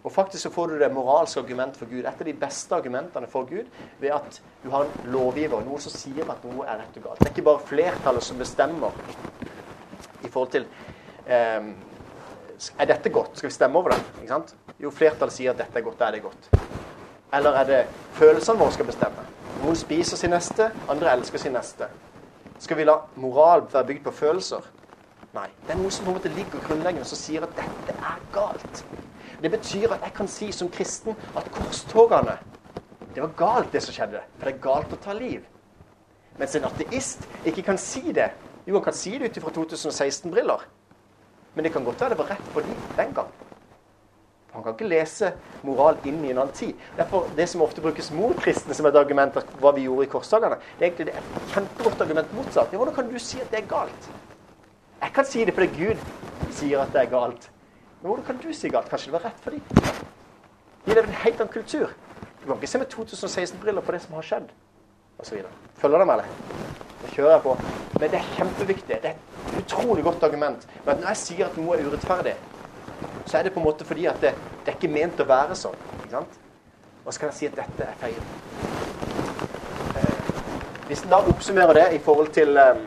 Og 0.07 0.13
faktisk 0.13 0.43
så 0.47 0.51
får 0.55 0.67
du 0.71 0.79
det 0.79 0.89
moralske 0.95 1.41
argument 1.43 1.77
for 1.77 1.91
Gud. 1.91 2.05
Et 2.05 2.21
av 2.21 2.29
de 2.29 2.35
beste 2.39 2.75
argumentene 2.75 3.27
for 3.27 3.49
Gud 3.49 3.67
ved 3.99 4.13
at 4.15 4.37
du 4.63 4.69
har 4.71 4.87
en 4.87 5.09
lovgiver, 5.11 5.65
noe 5.67 5.81
som 5.83 5.91
sier 5.91 6.29
at 6.31 6.45
noe 6.47 6.63
er 6.63 6.79
rett 6.79 7.01
og 7.01 7.09
galt. 7.09 7.19
Det 7.19 7.27
er 7.27 7.33
ikke 7.35 7.47
bare 7.49 7.65
flertallet 7.67 8.23
som 8.23 8.39
bestemmer 8.39 8.95
i 10.23 10.31
forhold 10.31 10.53
til 10.55 10.69
eh, 11.27 11.73
Er 12.79 12.89
dette 12.89 13.11
godt? 13.11 13.35
Skal 13.37 13.51
vi 13.51 13.55
stemme 13.55 13.79
over 13.79 13.97
det? 13.97 13.99
Ikke 14.21 14.31
sant? 14.31 14.55
Jo, 14.79 14.93
flertallet 14.95 15.35
sier 15.35 15.51
at 15.51 15.59
dette 15.59 15.81
er 15.81 15.85
godt, 15.85 15.99
da 15.99 16.07
er 16.07 16.17
det 16.17 16.23
godt. 16.23 16.49
Eller 17.35 17.59
er 17.61 17.67
det 17.73 17.83
følelsene 18.17 18.63
våre 18.63 18.77
skal 18.79 18.87
bestemme? 18.87 19.27
Noen 19.65 19.77
spiser 19.77 20.21
sin 20.21 20.31
neste, 20.31 20.71
andre 20.89 21.17
elsker 21.17 21.43
sin 21.43 21.57
neste. 21.59 21.91
Skal 22.63 22.79
vi 22.79 22.87
la 22.87 23.01
moral 23.19 23.67
være 23.73 23.91
bygd 23.91 24.07
på 24.07 24.15
følelser? 24.23 24.71
Nei. 25.35 25.49
Det 25.67 25.75
er 25.75 25.83
noe 25.83 25.91
som 25.91 26.07
på 26.07 26.15
en 26.15 26.21
måte 26.21 26.33
ligger 26.33 26.63
grunnleggende 26.65 27.09
som 27.09 27.19
sier 27.19 27.45
at 27.45 27.59
dette 27.59 27.99
er 27.99 28.23
galt. 28.33 28.85
Det 29.43 29.51
betyr 29.53 29.93
at 29.93 30.05
jeg 30.07 30.15
kan 30.17 30.29
si 30.29 30.51
som 30.53 30.71
kristen 30.73 31.17
at 31.37 31.51
korstogene 31.53 32.39
Det 33.15 33.23
var 33.23 33.33
galt, 33.37 33.73
det 33.73 33.81
som 33.83 33.95
skjedde. 33.97 34.21
For 34.37 34.45
det 34.45 34.55
er 34.55 34.65
galt 34.65 34.93
å 34.93 34.99
ta 35.01 35.15
liv. 35.17 35.45
Mens 36.37 36.53
en 36.59 36.67
ateist 36.69 37.25
ikke 37.49 37.65
kan 37.65 37.79
si 37.81 38.13
det. 38.13 38.29
Jo, 38.67 38.75
han 38.77 38.85
kan 38.85 38.97
si 38.97 39.15
det 39.17 39.31
ut 39.31 39.39
ifra 39.41 39.53
2016-briller. 39.57 40.67
Men 41.55 41.65
det 41.65 41.73
kan 41.73 41.85
godt 41.85 42.01
være 42.01 42.13
det 42.13 42.19
var 42.21 42.29
rett 42.35 42.53
for 42.53 42.61
dem 42.61 42.83
den 42.99 43.15
gang. 43.17 43.31
Han 44.53 44.65
kan 44.65 44.77
ikke 44.77 44.89
lese 44.89 45.33
moral 45.65 45.97
inn 46.09 46.21
i 46.25 46.35
en 46.35 46.43
annen 46.43 46.53
tid. 46.57 46.77
Derfor, 46.97 47.29
Det 47.37 47.49
som 47.49 47.63
ofte 47.63 47.81
brukes 47.81 48.11
mot 48.13 48.37
kristne 48.37 48.75
som 48.75 48.87
et 48.87 48.97
argument 48.97 49.37
av 49.37 49.49
hva 49.61 49.73
vi 49.77 49.89
gjorde 49.89 50.05
i 50.05 50.13
korsdagene, 50.13 50.61
det 50.79 50.85
er 50.85 50.91
egentlig 50.91 51.17
et 51.17 51.53
kjempegodt 51.55 52.01
argument 52.01 52.33
motsatt. 52.37 52.73
Hvordan 52.73 52.95
kan 52.95 53.11
du 53.11 53.19
si 53.19 53.41
at 53.41 53.51
det 53.51 53.63
er 53.63 53.69
galt? 53.69 54.09
Jeg 55.03 55.13
kan 55.13 55.25
si 55.25 55.45
det 55.45 55.55
fordi 55.55 55.73
Gud 55.77 56.53
sier 56.53 56.81
at 56.81 56.93
det 56.93 57.03
er 57.03 57.11
galt. 57.13 57.51
Men 58.07 58.15
hvordan 58.15 58.27
kan 58.27 58.37
du 58.39 58.53
si 58.55 58.69
galt? 58.69 58.89
Kanskje 58.89 59.11
det 59.11 59.13
var 59.13 59.25
rett 59.25 59.41
for 59.43 59.51
dem? 59.51 59.61
De 60.85 60.95
lever 60.95 61.09
en 61.09 61.17
helt 61.25 61.41
annen 61.41 61.53
kultur. 61.53 61.89
Du 62.41 62.45
kan 62.47 62.57
ikke 62.57 62.67
se 62.71 62.79
med 62.79 62.93
2016-briller 62.93 63.83
på 63.83 63.93
det 63.93 63.99
som 64.03 64.13
har 64.15 64.27
skjedd, 64.29 64.53
osv. 65.19 65.41
Følger 65.81 65.99
du 65.99 66.05
med, 66.05 66.13
eller? 66.15 66.29
Det 67.01 67.09
kjører 67.17 67.33
jeg 67.33 67.43
på. 67.43 67.55
Men 67.97 68.13
det 68.13 68.19
er 68.21 68.29
kjempeviktig. 68.37 68.99
Det 69.03 69.11
er 69.11 69.17
et 69.17 69.57
utrolig 69.59 70.05
godt 70.07 70.23
argument. 70.23 70.69
Men 70.85 71.01
når 71.01 71.09
jeg 71.09 71.21
sier 71.23 71.49
at 71.49 71.59
noe 71.59 71.75
er 71.75 71.83
urettferdig, 71.89 72.37
så 73.27 73.41
er 73.41 73.43
det 73.49 73.53
på 73.57 73.61
en 73.61 73.67
måte 73.67 73.89
fordi 73.89 74.07
at 74.07 74.23
det, 74.23 74.33
det 74.61 74.71
er 74.71 74.79
ikke 74.79 74.93
ment 74.95 75.25
å 75.25 75.27
være 75.27 75.59
sånn. 75.59 75.75
ikke 75.97 76.13
sant? 76.13 76.39
Og 77.03 77.11
så 77.11 77.25
kan 77.25 77.33
jeg 77.33 77.39
si 77.41 77.51
at 77.51 77.59
dette 77.59 77.89
er 77.89 77.99
feil. 78.05 78.23
Eh, 79.97 80.31
hvis 80.93 81.03
en 81.03 81.17
da 81.17 81.21
oppsummerer 81.35 81.81
det 81.81 81.89
i 81.99 82.01
forhold 82.07 82.31
til 82.39 82.55
eh, 82.55 82.87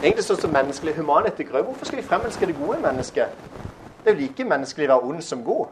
Egentlig 0.00 0.24
sånn 0.24 0.38
som 0.40 0.52
menneskelig 0.56 0.94
humanetikere. 0.96 1.60
Hvorfor 1.62 1.84
skal 1.84 1.98
vi 2.00 2.06
fremelske 2.08 2.46
det 2.48 2.54
gode 2.56 2.78
mennesket? 2.80 3.49
Det 4.04 4.10
er 4.10 4.14
jo 4.14 4.20
like 4.20 4.44
menneskelig 4.44 4.86
å 4.88 4.92
være 4.94 5.08
ond 5.12 5.22
som 5.22 5.44
god. 5.44 5.66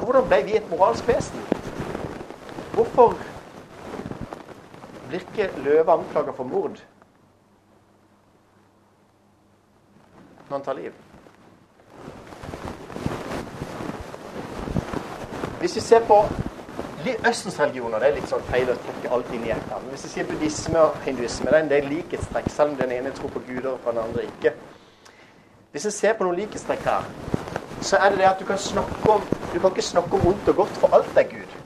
Hvordan 0.00 0.26
ble 0.26 0.38
vi 0.48 0.56
et 0.58 0.70
moralsk 0.70 1.06
vesen? 1.06 1.44
Hvorfor 2.74 3.14
blir 5.08 5.22
ikke 5.22 5.50
Løve 5.62 5.92
anklaga 5.92 6.34
for 6.34 6.44
mord 6.44 6.80
når 10.48 10.56
han 10.56 10.64
tar 10.66 10.78
liv? 10.80 10.92
Hvis 15.60 15.76
vi 15.76 15.80
ser 15.80 16.06
på 16.08 16.24
Østens 17.28 17.60
religioner 17.60 17.98
det 18.02 18.08
er 18.08 18.16
litt 18.18 18.28
sånn 18.28 18.42
feil 18.50 18.68
å 18.72 18.74
trekke 18.82 19.12
alt 19.14 19.30
inn 19.32 19.46
i 19.46 19.52
ett. 19.54 19.70
Hvis 19.92 20.02
vi 20.04 20.10
sier 20.14 20.26
buddhisme 20.28 20.82
og 20.82 20.98
hinduisme, 21.06 21.48
det 21.48 21.56
er 21.56 21.64
en 21.64 21.70
del 21.70 21.88
likhetstrekk, 21.88 22.50
selv 22.52 22.74
om 22.74 22.76
den 22.80 22.92
ene 22.98 23.12
tror 23.16 23.32
på 23.32 23.40
guder 23.46 23.72
og 23.76 23.86
den 23.86 24.02
andre 24.02 24.26
ikke. 24.26 24.52
Hvis 25.70 25.84
jeg 25.84 25.92
ser 25.92 26.12
på 26.18 26.24
noen 26.26 26.36
likhetstrekk 26.36 26.80
her, 26.84 27.04
så 27.80 27.96
er 27.96 28.10
det 28.10 28.18
det 28.18 28.26
at 28.28 28.40
du 28.40 28.44
kan 28.44 28.58
snakke 28.58 29.10
om 29.10 29.22
Du 29.54 29.58
kan 29.58 29.70
ikke 29.70 29.82
snakke 29.82 30.14
om 30.14 30.26
ondt 30.26 30.48
og 30.48 30.56
godt, 30.56 30.68
for 30.68 30.94
alt 30.94 31.16
er 31.18 31.22
Gud. 31.22 31.56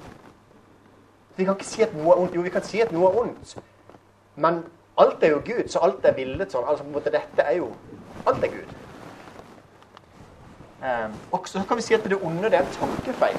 Vi 1.37 1.45
kan 1.45 1.55
ikke 1.55 1.67
si 1.67 1.83
at 1.83 1.95
noe 1.95 2.13
er 2.13 2.21
ondt. 2.21 2.35
Jo, 2.35 2.41
vi 2.41 2.51
kan 2.51 2.65
si 2.65 2.81
at 2.81 2.93
noe 2.93 3.11
er 3.11 3.19
ondt. 3.21 3.59
Men 4.37 4.63
alt 4.99 5.23
er 5.23 5.29
jo 5.29 5.43
Gud, 5.45 5.69
så 5.69 5.83
alt 5.83 6.05
er 6.05 6.15
villet 6.17 6.53
sånn. 6.53 6.65
Altså 6.69 6.85
på 6.85 6.89
en 6.89 6.97
måte 6.97 7.13
dette 7.13 7.43
er 7.45 7.59
jo 7.59 7.69
Alt 8.27 8.45
er 8.45 8.49
Gud. 8.49 8.73
Um, 10.85 11.13
og 11.33 11.49
så 11.49 11.61
kan 11.69 11.77
vi 11.77 11.83
si 11.83 11.95
at 11.95 12.05
det 12.05 12.17
onde 12.23 12.43
det 12.43 12.55
er 12.55 12.65
en 12.65 12.73
tankefeil. 12.73 13.37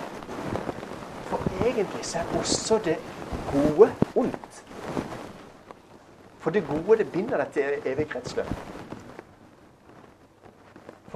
For 1.26 1.42
egentlig 1.66 2.06
så 2.06 2.20
er 2.20 2.38
også 2.38 2.80
det 2.86 2.98
gode 3.52 3.90
ondt. 4.16 4.64
For 6.40 6.50
det 6.50 6.68
gode 6.68 6.98
det 6.98 7.12
binder 7.12 7.38
deg 7.42 7.54
til 7.54 7.92
evig 7.94 8.10
kretsløp. 8.10 8.75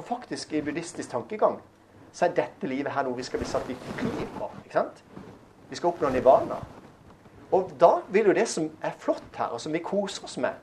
Faktisk 0.09 0.53
i 0.53 0.61
buddhistisk 0.65 1.11
tankegang 1.11 1.59
så 2.11 2.25
er 2.25 2.33
dette 2.33 2.67
livet 2.67 2.91
her 2.95 3.05
noe 3.05 3.17
vi 3.17 3.25
skal 3.25 3.41
bli 3.41 3.47
satt 3.49 3.69
i 3.69 3.75
fri 3.77 4.09
på. 4.37 4.47
ikke 4.65 4.73
sant? 4.73 5.03
Vi 5.69 5.77
skal 5.77 5.91
oppnå 5.91 6.09
nivana. 6.09 6.57
Og 7.53 7.69
da 7.81 7.99
vil 8.09 8.29
jo 8.29 8.33
det 8.33 8.47
som 8.49 8.69
er 8.81 8.95
flott 8.97 9.37
her, 9.37 9.53
og 9.53 9.61
som 9.61 9.73
vi 9.73 9.81
koser 9.85 10.25
oss 10.25 10.37
med, 10.41 10.57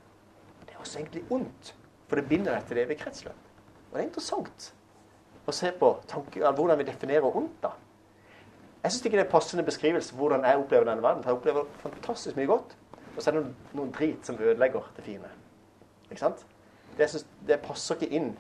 det 0.67 0.75
er 0.75 0.81
også 0.83 0.99
egentlig 0.99 1.23
ondt. 1.31 1.75
For 2.07 2.19
det 2.19 2.29
binder 2.29 2.55
deg 2.55 2.67
til 2.67 2.79
det 2.79 2.85
evige 2.87 3.03
kretsløp. 3.05 3.47
Og 3.91 3.95
det 3.95 4.03
er 4.03 4.09
interessant 4.09 4.73
å 5.47 5.55
se 5.55 5.71
på 5.79 5.93
tanke, 6.11 6.43
hvordan 6.43 6.79
vi 6.79 6.87
definerer 6.87 7.39
ondt. 7.39 7.63
da. 7.63 7.71
Jeg 8.83 8.93
syns 8.93 9.07
ikke 9.07 9.19
det 9.19 9.27
er 9.27 9.31
passende 9.31 9.65
beskrivelse 9.67 10.11
for 10.11 10.25
hvordan 10.25 10.45
jeg 10.47 10.59
opplever 10.59 10.91
denne 10.91 11.03
verden. 11.03 11.23
For 11.23 11.31
jeg 11.31 11.39
opplever 11.39 11.71
fantastisk 11.83 12.37
mye 12.37 12.51
godt, 12.51 12.77
og 13.17 13.23
så 13.23 13.31
er 13.31 13.35
det 13.35 13.43
noen, 13.43 13.57
noen 13.79 13.95
drit 13.95 14.27
som 14.27 14.39
ødelegger 14.39 14.91
det 14.97 15.07
fine. 15.07 15.31
Ikke 16.11 16.21
sant? 16.21 16.45
Det, 16.99 17.11
synes, 17.11 17.27
det 17.47 17.61
passer 17.63 17.99
ikke 17.99 18.15
inn 18.15 18.31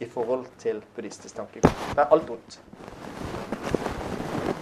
i 0.00 0.08
forhold 0.08 0.46
til 0.58 0.82
buddhistisk 0.94 1.36
tankegang. 1.36 1.74
Det 1.90 1.98
er 1.98 2.12
alt 2.12 2.30
ondt. 2.30 2.60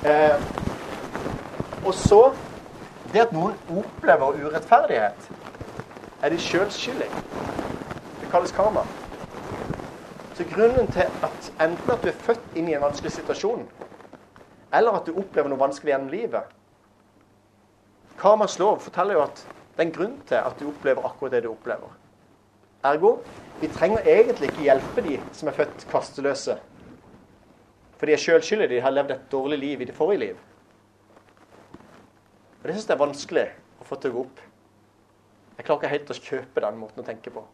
Eh, 0.06 1.87
og 1.87 1.94
så 1.94 2.32
Det 3.12 3.18
at 3.20 3.32
noen 3.34 3.56
opplever 3.75 4.37
urettferdighet, 4.38 5.30
er 6.22 6.30
de 6.30 6.37
sjøl 6.38 6.68
skyld. 6.70 7.00
Det 8.20 8.28
kalles 8.30 8.52
karma. 8.54 8.84
Så 10.34 10.46
grunnen 10.54 10.87
til 10.92 11.08
at 11.26 11.52
enten 11.60 11.90
at 11.90 12.02
du 12.02 12.08
er 12.08 12.22
født 12.22 12.54
inn 12.54 12.68
i 12.68 12.76
en 12.76 12.84
vanskelig 12.84 13.12
situasjon, 13.12 13.66
eller 14.72 15.00
at 15.00 15.10
du 15.10 15.18
opplever 15.18 15.50
noe 15.50 15.58
vanskelig 15.58 15.90
gjennom 15.90 16.14
livet 16.14 16.54
Karmas 18.20 18.58
lov 18.58 18.82
forteller 18.84 19.16
jo 19.16 19.22
at 19.25 19.38
det 19.76 19.80
er 19.80 19.87
en 19.87 19.92
grunn 19.96 20.16
til 20.28 20.34
at 20.34 20.58
du 20.60 20.66
opplever 20.68 21.06
akkurat 21.08 21.32
det 21.32 21.42
du 21.46 21.54
opplever. 21.54 21.88
Ergo 22.84 23.18
vi 23.60 23.68
trenger 23.68 24.06
egentlig 24.08 24.49
ikke 24.50 24.62
hjelpe 24.64 25.02
de 25.04 25.18
som 25.37 25.50
er 25.50 25.56
født 25.56 25.82
kasteløse. 25.90 26.54
For 28.00 28.08
de 28.08 28.14
er 28.14 28.22
sjølskyldige, 28.22 28.68
skyld 28.68 28.76
de 28.78 28.80
har 28.80 28.94
levd 28.96 29.10
et 29.12 29.26
dårlig 29.32 29.58
liv 29.60 29.82
i 29.82 29.88
det 29.90 29.96
forrige 29.96 30.22
liv. 30.22 30.38
Og 32.60 32.68
Det 32.68 32.75
syns 32.75 32.88
jeg 32.88 32.94
er 32.94 33.02
vanskelig 33.02 33.44
å 33.80 33.88
få 33.88 33.99
til 34.00 34.12
å 34.12 34.14
gå 34.14 34.22
opp. 34.25 34.40
Jeg 35.58 35.66
klarer 35.66 35.82
ikke 35.82 35.92
helt 35.92 36.14
å 36.14 36.16
kjøpe 36.16 36.64
den 36.64 36.80
måten 36.80 37.02
å 37.02 37.04
tenke 37.04 37.32
på. 37.34 37.44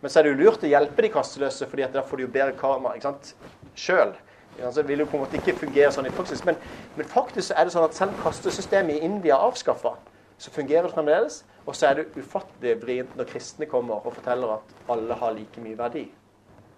Men 0.00 0.12
så 0.12 0.20
er 0.20 0.26
det 0.26 0.34
jo 0.34 0.40
lurt 0.44 0.62
å 0.62 0.70
hjelpe 0.70 1.02
de 1.02 1.10
kasteløse, 1.10 1.66
fordi 1.66 1.88
da 1.90 2.04
får 2.06 2.20
de 2.20 2.26
jo 2.26 2.32
bedre 2.36 2.54
karma 2.60 2.94
ikke 2.94 3.08
sant? 3.08 3.34
sjøl. 3.74 4.14
Det 4.54 4.84
vil 4.86 5.02
jo 5.02 5.06
på 5.10 5.18
en 5.18 5.24
måte 5.24 5.40
ikke 5.40 5.56
fungere 5.58 5.90
sånn 5.90 6.06
i 6.06 6.12
praksis. 6.14 6.44
Men, 6.46 6.60
men 6.94 7.08
faktisk 7.10 7.50
er 7.56 7.66
det 7.66 7.74
sånn 7.74 7.88
at 7.88 7.96
selv 7.96 8.14
kastesystemet 8.20 9.00
i 9.00 9.08
India 9.08 9.34
er 9.34 9.48
avskaffa, 9.48 9.96
så 10.44 10.50
fungerer 10.50 10.82
det 10.82 10.92
fremdeles. 10.92 11.44
Og 11.66 11.76
så 11.76 11.86
er 11.86 11.94
det 11.94 12.18
ufattelig 12.20 12.74
vrient 12.82 13.16
når 13.16 13.28
kristne 13.30 13.66
kommer 13.66 14.04
og 14.04 14.12
forteller 14.18 14.58
at 14.58 14.74
alle 14.92 15.16
har 15.16 15.32
like 15.32 15.62
mye 15.64 15.78
verdi. 15.78 16.04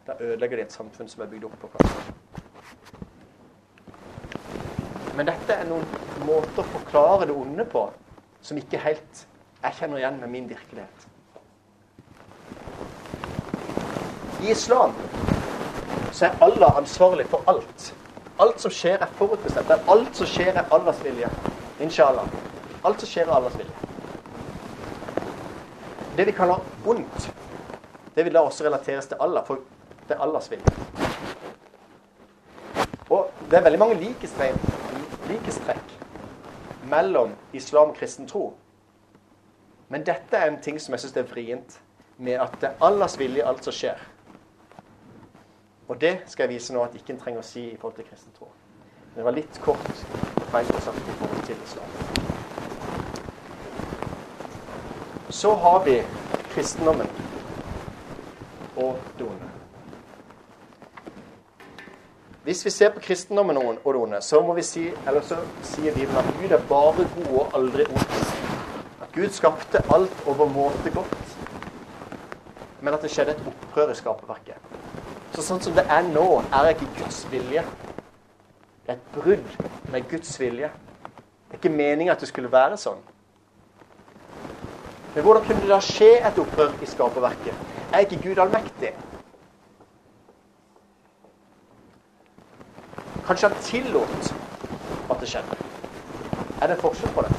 Da 0.06 0.14
ødelegger 0.20 0.61
de 0.61 0.62
et 0.62 0.73
samfunn 0.73 1.08
som 1.11 1.25
er 1.25 1.32
bygd 1.32 1.49
opp 1.49 1.56
på 1.64 1.73
kaste. 1.75 2.12
Men 5.16 5.26
dette 5.26 5.56
er 5.56 5.66
noen 5.66 5.87
måter 6.28 6.62
å 6.62 6.68
forklare 6.76 7.26
det 7.26 7.35
onde 7.35 7.66
på 7.73 7.88
som 8.44 8.61
ikke 8.61 8.78
helt 8.85 9.26
jeg 9.64 9.78
kjenner 9.80 9.99
igjen 9.99 10.20
med 10.23 10.30
min 10.30 10.49
virkelighet. 10.52 11.06
I 14.44 14.52
islam 14.52 14.94
så 16.12 16.28
er 16.28 16.42
Allah 16.44 16.76
ansvarlig 16.78 17.26
for 17.32 17.42
alt. 17.50 17.94
Alt 18.38 18.61
som 18.62 18.70
skjer, 18.70 19.00
er 19.00 19.18
forutbestemt. 19.18 19.73
Alt 19.90 20.20
som 20.20 20.28
skjer, 20.28 20.52
er 20.54 20.68
Allahs 20.70 21.02
vilje. 21.02 21.32
Inshallah. 21.80 22.46
Alt 22.87 23.02
som 23.02 23.11
skjer, 23.11 23.26
er 23.26 23.35
Allahs 23.35 23.57
vilje. 23.59 23.75
Det 26.16 26.26
vi 26.26 26.33
kaller 26.33 26.62
ondt, 26.87 27.33
det 28.14 28.25
vil 28.25 28.35
da 28.35 28.40
også 28.47 28.64
relateres 28.64 29.07
til 29.11 29.16
Allah, 29.21 29.43
for 29.45 29.59
det 30.09 30.14
er 30.14 30.23
Allahs 30.23 30.50
vilje. 30.50 30.71
Og 33.11 33.31
det 33.50 33.59
er 33.59 33.62
veldig 33.66 33.78
mange 33.78 33.99
likestrekk 35.28 35.97
mellom 36.90 37.35
islam 37.52 37.90
og 37.90 37.99
kristen 37.99 38.28
tro. 38.31 38.55
Men 39.88 40.07
dette 40.07 40.37
er 40.37 40.50
en 40.50 40.61
ting 40.62 40.81
som 40.81 40.95
jeg 40.95 41.00
syns 41.00 41.16
er 41.16 41.26
vrient, 41.31 41.81
med 42.19 42.38
at 42.40 42.55
det 42.61 42.71
er 42.71 42.87
Allahs 42.87 43.19
vilje 43.19 43.47
alt 43.47 43.64
som 43.64 43.75
skjer. 43.75 43.99
Og 45.88 46.00
det 46.00 46.21
skal 46.26 46.47
jeg 46.47 46.55
vise 46.55 46.75
nå 46.75 46.83
at 46.83 46.95
ikke 46.95 47.12
en 47.14 47.21
trenger 47.21 47.43
å 47.43 47.47
si 47.47 47.69
i 47.71 47.76
forhold 47.76 47.99
til 47.99 48.09
kristen 48.09 48.35
tro. 48.38 48.49
Det 49.16 49.25
var 49.25 49.37
litt 49.37 49.61
kort 49.64 50.07
feil 50.52 50.73
sagt 50.81 50.99
i 50.99 51.19
forhold 51.21 51.47
til 51.47 51.69
islam. 51.69 52.25
Så 55.37 55.55
har 55.55 55.83
vi 55.85 55.99
kristendommen 56.55 57.09
og 58.76 58.97
doene. 59.19 59.50
Hvis 62.47 62.64
vi 62.64 62.71
ser 62.71 62.95
på 62.95 63.02
kristendommen 63.05 63.57
og 63.57 63.76
det 63.85 64.00
onde, 64.00 64.21
så 64.23 64.40
må 64.40 64.55
vi 64.57 64.62
si, 64.64 64.87
eller 65.07 65.21
så 65.21 65.37
sier 65.62 65.93
Bibelen 65.93 66.16
at 66.16 66.31
Gud 66.38 66.55
er 66.57 66.62
bare 66.71 67.05
god 67.16 67.26
og 67.40 67.59
aldri 67.59 67.85
ond. 67.85 68.14
At 69.02 69.11
Gud 69.12 69.28
skapte 69.37 69.83
alt 69.93 70.23
overmåte 70.26 70.93
godt, 70.95 71.37
men 72.81 72.95
at 72.95 73.05
det 73.05 73.11
skjedde 73.12 73.35
et 73.37 73.50
opprør 73.50 73.93
i 73.93 73.99
skaperverket. 73.99 74.73
Så 75.35 75.45
sånn 75.45 75.61
som 75.61 75.76
det 75.76 75.85
er 75.85 76.09
nå, 76.09 76.25
er 76.49 76.71
ikke 76.71 76.88
Guds 77.02 77.19
vilje. 77.35 77.66
Det 78.87 78.95
er 78.95 78.97
et 78.97 79.12
brudd 79.19 79.61
med 79.93 80.09
Guds 80.09 80.33
vilje. 80.40 80.73
Det 80.73 81.59
er 81.59 81.61
ikke 81.61 81.75
meninga 81.76 82.16
at 82.16 82.25
det 82.25 82.31
skulle 82.33 82.52
være 82.52 82.81
sånn. 82.81 83.05
Men 85.16 85.25
hvordan 85.25 85.44
kunne 85.46 85.62
det 85.64 85.70
da 85.73 85.80
skje 85.80 86.11
et 86.28 86.38
opprør 86.38 86.75
i 86.85 86.87
skaperverket? 86.87 87.54
Er 87.96 88.02
ikke 88.04 88.18
Gud 88.20 88.40
allmektig? 88.42 88.90
Kanskje 93.25 93.49
han 93.49 93.62
tillot 93.64 94.26
at 95.11 95.16
det 95.20 95.28
skjedde. 95.30 95.56
Er 96.61 96.66
det 96.68 96.76
en 96.76 96.82
forskjell 96.82 97.14
på 97.16 97.25
det? 97.25 97.30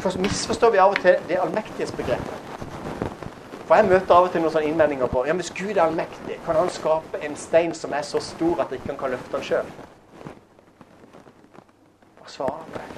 For 0.00 0.16
misforstår 0.24 0.72
vi 0.72 0.80
av 0.80 0.94
og 0.94 1.02
til 1.02 1.18
det 1.28 1.36
allmektighetsbegrepet. 1.42 2.38
For 3.68 3.74
jeg 3.74 3.88
møter 3.90 4.14
av 4.14 4.26
og 4.26 4.32
til 4.32 4.40
noen 4.40 4.54
sånne 4.54 4.70
innvendinger 4.70 5.12
på 5.12 5.26
ja, 5.28 5.36
hvis 5.36 5.52
Gud 5.58 5.76
er 5.76 5.82
allmektig, 5.84 6.38
kan 6.46 6.56
han 6.56 6.72
skape 6.72 7.20
en 7.28 7.36
stein 7.36 7.76
som 7.76 7.92
er 7.92 8.04
så 8.08 8.20
stor 8.20 8.64
at 8.64 8.72
ikke 8.72 8.94
han 8.94 9.00
kan 9.02 9.12
løfte 9.12 9.36
den 9.36 9.44
sjøl? 9.50 9.68
Hva 12.22 12.32
svarer 12.32 12.64
på 12.72 12.80
det? 12.80 12.88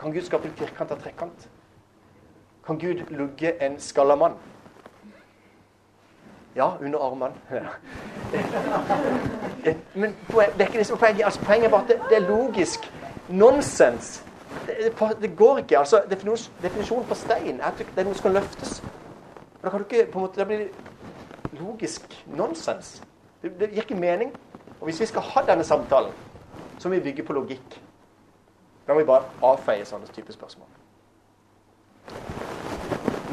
Kan 0.00 0.16
Gud 0.16 0.24
skape 0.30 0.48
en 0.48 0.56
firkanta 0.62 0.96
trekant? 1.04 1.48
Kan 2.66 2.78
Gud 2.78 3.10
lugge 3.10 3.62
en 3.62 3.80
skalla 3.80 4.16
mann? 4.16 4.32
Ja, 6.56 6.70
under 6.80 6.98
armene. 6.98 7.34
Men 9.94 10.16
det 10.28 10.60
er 10.60 10.66
ikke 10.66 10.78
det 10.78 10.86
som 10.86 10.94
er 10.94 10.98
poenget. 10.98 11.24
Altså, 11.24 11.40
poenget 11.44 11.66
er 11.66 11.70
bare 11.70 11.82
at 11.82 11.88
det, 11.88 12.00
det 12.08 12.16
er 12.16 12.28
logisk 12.28 12.92
nonsens. 13.28 14.24
Det, 14.66 14.76
det, 15.00 15.16
det, 15.20 15.36
går 15.36 15.58
ikke. 15.58 15.78
altså 15.78 16.02
Definisjonen 16.62 17.08
på 17.08 17.14
stein 17.14 17.60
er 17.60 17.64
at 17.64 17.78
det 17.78 17.86
er 17.96 18.04
noe 18.04 18.14
som 18.14 18.22
kan 18.22 18.32
løftes. 18.32 18.82
Da 19.62 19.70
kan 19.70 19.78
du 19.78 19.84
ikke 19.84 20.12
på 20.12 20.18
en 20.18 20.22
måte, 20.22 20.40
Da 20.40 20.44
blir 20.44 20.58
det 20.58 20.70
logisk 21.52 22.24
nonsens. 22.26 23.02
Det, 23.42 23.60
det 23.60 23.70
gir 23.70 23.82
ikke 23.82 23.94
mening. 23.94 24.32
Og 24.80 24.84
hvis 24.84 25.00
vi 25.00 25.06
skal 25.06 25.22
ha 25.22 25.42
denne 25.46 25.64
samtalen, 25.64 26.12
så 26.78 26.88
må 26.88 26.94
vi 26.94 27.00
bygge 27.00 27.22
på 27.22 27.32
logikk. 27.32 27.82
Da 28.86 28.92
må 28.92 28.98
vi 28.98 29.04
bare 29.04 29.22
avfeie 29.42 29.84
sånne 29.84 30.06
type 30.06 30.32
spørsmål. 30.32 30.68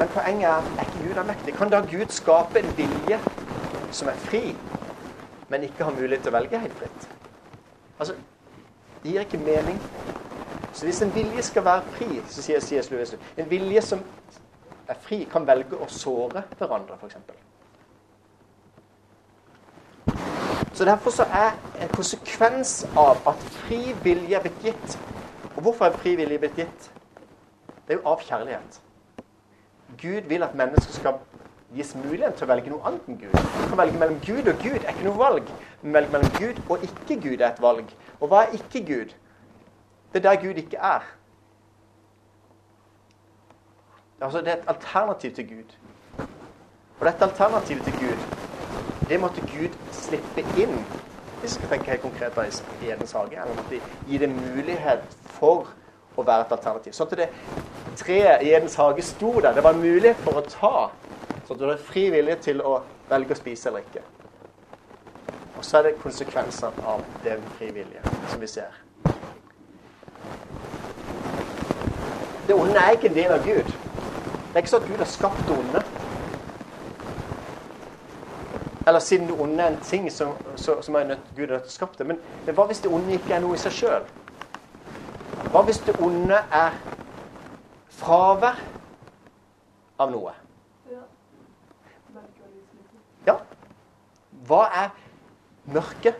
Men 0.03 0.09
poenget 0.11 0.49
er 0.49 0.55
er 0.55 0.81
ikke 0.81 1.07
Gud 1.07 1.17
allmektig. 1.17 1.53
Kan 1.53 1.69
da 1.71 1.79
Gud 1.79 2.09
skape 2.09 2.59
en 2.59 2.77
vilje 2.77 3.19
som 3.91 4.07
er 4.07 4.13
fri, 4.13 4.55
men 5.49 5.63
ikke 5.63 5.83
har 5.83 5.91
mulighet 5.91 6.23
til 6.25 6.33
å 6.33 6.35
velge 6.35 6.59
helt 6.59 6.73
fritt? 6.73 7.07
Altså, 7.99 8.13
Det 9.03 9.11
gir 9.11 9.19
ikke 9.19 9.37
mening. 9.37 9.79
Så 10.73 10.85
hvis 10.85 11.01
en 11.01 11.15
vilje 11.15 11.41
skal 11.41 11.65
være 11.65 11.81
fri, 11.95 12.21
så 12.27 12.41
sier 12.41 12.59
C.S. 12.59 12.91
Lewis 12.91 13.15
En 13.37 13.49
vilje 13.49 13.81
som 13.81 14.03
er 14.87 14.95
fri, 15.01 15.23
kan 15.31 15.47
velge 15.47 15.79
å 15.79 15.87
såre 15.87 16.43
hverandre, 16.59 16.99
f.eks. 16.99 17.15
Så 20.73 20.85
Derfor 20.85 21.11
så 21.11 21.23
er 21.23 21.51
en 21.81 21.89
konsekvens 21.95 22.87
av 22.97 23.17
at 23.27 23.51
fri 23.63 23.95
vilje 24.03 24.35
er 24.35 24.41
blitt 24.41 24.63
gitt 24.63 24.97
Og 25.55 25.61
hvorfor 25.61 25.85
er 25.85 25.91
fri 25.91 26.15
vilje 26.15 26.39
blitt 26.39 26.57
gitt? 26.57 26.91
Det 27.87 27.93
er 27.93 28.01
jo 28.01 28.09
av 28.09 28.19
kjærlighet. 28.19 28.83
Gud 30.01 30.29
vil 30.29 30.43
at 30.43 30.55
mennesker 30.55 30.93
skal 30.93 31.19
gis 31.75 31.95
mulighet 31.95 32.37
til 32.37 32.45
å 32.45 32.51
velge 32.51 32.69
noe 32.69 32.85
annet 32.87 33.09
enn 33.09 33.19
Gud. 33.23 33.35
Å 33.73 33.77
velge 33.79 33.99
mellom 33.99 34.19
Gud 34.25 34.49
og 34.51 34.61
Gud 34.61 34.77
er 34.77 34.91
ikke 34.93 35.07
noe 35.07 35.19
valg. 35.19 35.51
Men 35.81 35.97
velge 35.97 36.15
mellom 36.15 36.33
Gud 36.37 36.61
og 36.69 36.85
ikke 36.85 37.19
Gud 37.23 37.41
er 37.41 37.49
et 37.49 37.61
valg. 37.61 37.93
Og 38.19 38.29
hva 38.29 38.45
er 38.45 38.57
ikke 38.59 38.83
Gud? 38.87 39.13
Det 40.13 40.21
er 40.21 40.27
der 40.27 40.41
Gud 40.43 40.61
ikke 40.61 40.77
er. 40.77 41.07
Altså, 44.21 44.39
det 44.39 44.47
er 44.47 44.57
et 44.61 44.69
alternativ 44.71 45.33
til 45.35 45.47
Gud. 45.49 45.73
Og 46.99 47.05
dette 47.05 47.25
alternativet 47.25 47.83
til 47.83 47.93
Gud, 47.93 48.27
det 49.09 49.19
måtte 49.19 49.41
Gud 49.41 49.73
slippe 49.91 50.45
inn. 50.61 50.77
Hvis 51.41 51.57
vi 51.57 51.65
skal 51.65 51.69
tenke 51.73 51.91
helt 51.91 52.01
konkret 52.05 52.31
på 52.31 52.45
Edens 52.85 53.11
hage. 53.11 53.35
Eller 53.41 53.55
måtte 53.57 53.81
gi 54.07 54.17
det 54.17 54.29
mulighet 54.29 55.17
for 55.25 55.73
å 56.15 56.25
være 56.25 56.45
et 56.45 56.55
alternativ. 56.55 56.93
Sånn 56.95 57.09
at 57.11 57.17
det 57.17 57.29
treet 57.99 58.43
i 58.43 58.51
Edens 58.53 58.75
hage 58.79 59.05
sto 59.05 59.33
der. 59.39 59.53
Det 59.55 59.63
var 59.65 59.75
en 59.75 59.83
mulighet 59.83 60.19
for 60.25 60.39
å 60.39 60.45
ta. 60.47 60.75
Sånn 61.47 61.55
at 61.55 61.59
du 61.59 61.65
hadde 61.67 61.79
fri 61.87 62.07
vilje 62.13 62.37
til 62.49 62.61
å 62.61 62.79
velge 63.09 63.35
å 63.35 63.39
spise 63.39 63.69
eller 63.69 63.85
ikke. 63.85 64.03
Og 65.57 65.65
så 65.65 65.79
er 65.79 65.89
det 65.89 65.97
konsekvensene 66.01 66.87
av 66.87 67.03
den 67.23 67.43
frivillige 67.57 68.01
som 68.31 68.41
vi 68.41 68.49
ser. 68.51 68.79
Det 72.47 72.55
onde 72.55 72.79
er 72.79 72.97
ikke 72.97 73.07
en 73.07 73.15
del 73.15 73.31
av 73.31 73.45
Gud. 73.45 73.69
Det 73.69 74.57
er 74.57 74.63
ikke 74.63 74.73
sånn 74.73 74.83
at 74.83 74.89
Gud 74.89 75.03
har 75.05 75.09
skapt 75.09 75.45
det 75.47 75.55
onde. 75.55 75.83
Eller 78.87 78.99
siden 78.99 79.29
det 79.29 79.37
onde 79.39 79.63
er 79.63 79.71
en 79.71 79.79
ting 79.83 80.09
som, 80.11 80.33
så, 80.55 80.75
så 80.81 80.97
er 80.99 81.07
nødt, 81.07 81.29
til 81.35 81.53
å 81.55 81.61
skape 81.71 81.95
det. 81.97 82.07
Men, 82.07 82.19
men 82.45 82.57
hva 82.57 82.67
hvis 82.67 82.83
det 82.83 82.91
onde 82.91 83.15
ikke 83.15 83.37
er 83.37 83.45
noe 83.45 83.55
i 83.55 83.61
seg 83.63 83.77
sjøl? 83.77 84.09
Hva 85.53 85.61
hvis 85.61 85.77
det 85.85 85.93
onde 86.01 86.39
er 86.49 86.73
fravær 87.93 88.57
av 90.01 90.09
noe? 90.09 90.33
Ja. 93.27 93.35
Hva 94.49 94.63
er 94.79 94.89
mørke? 95.69 96.15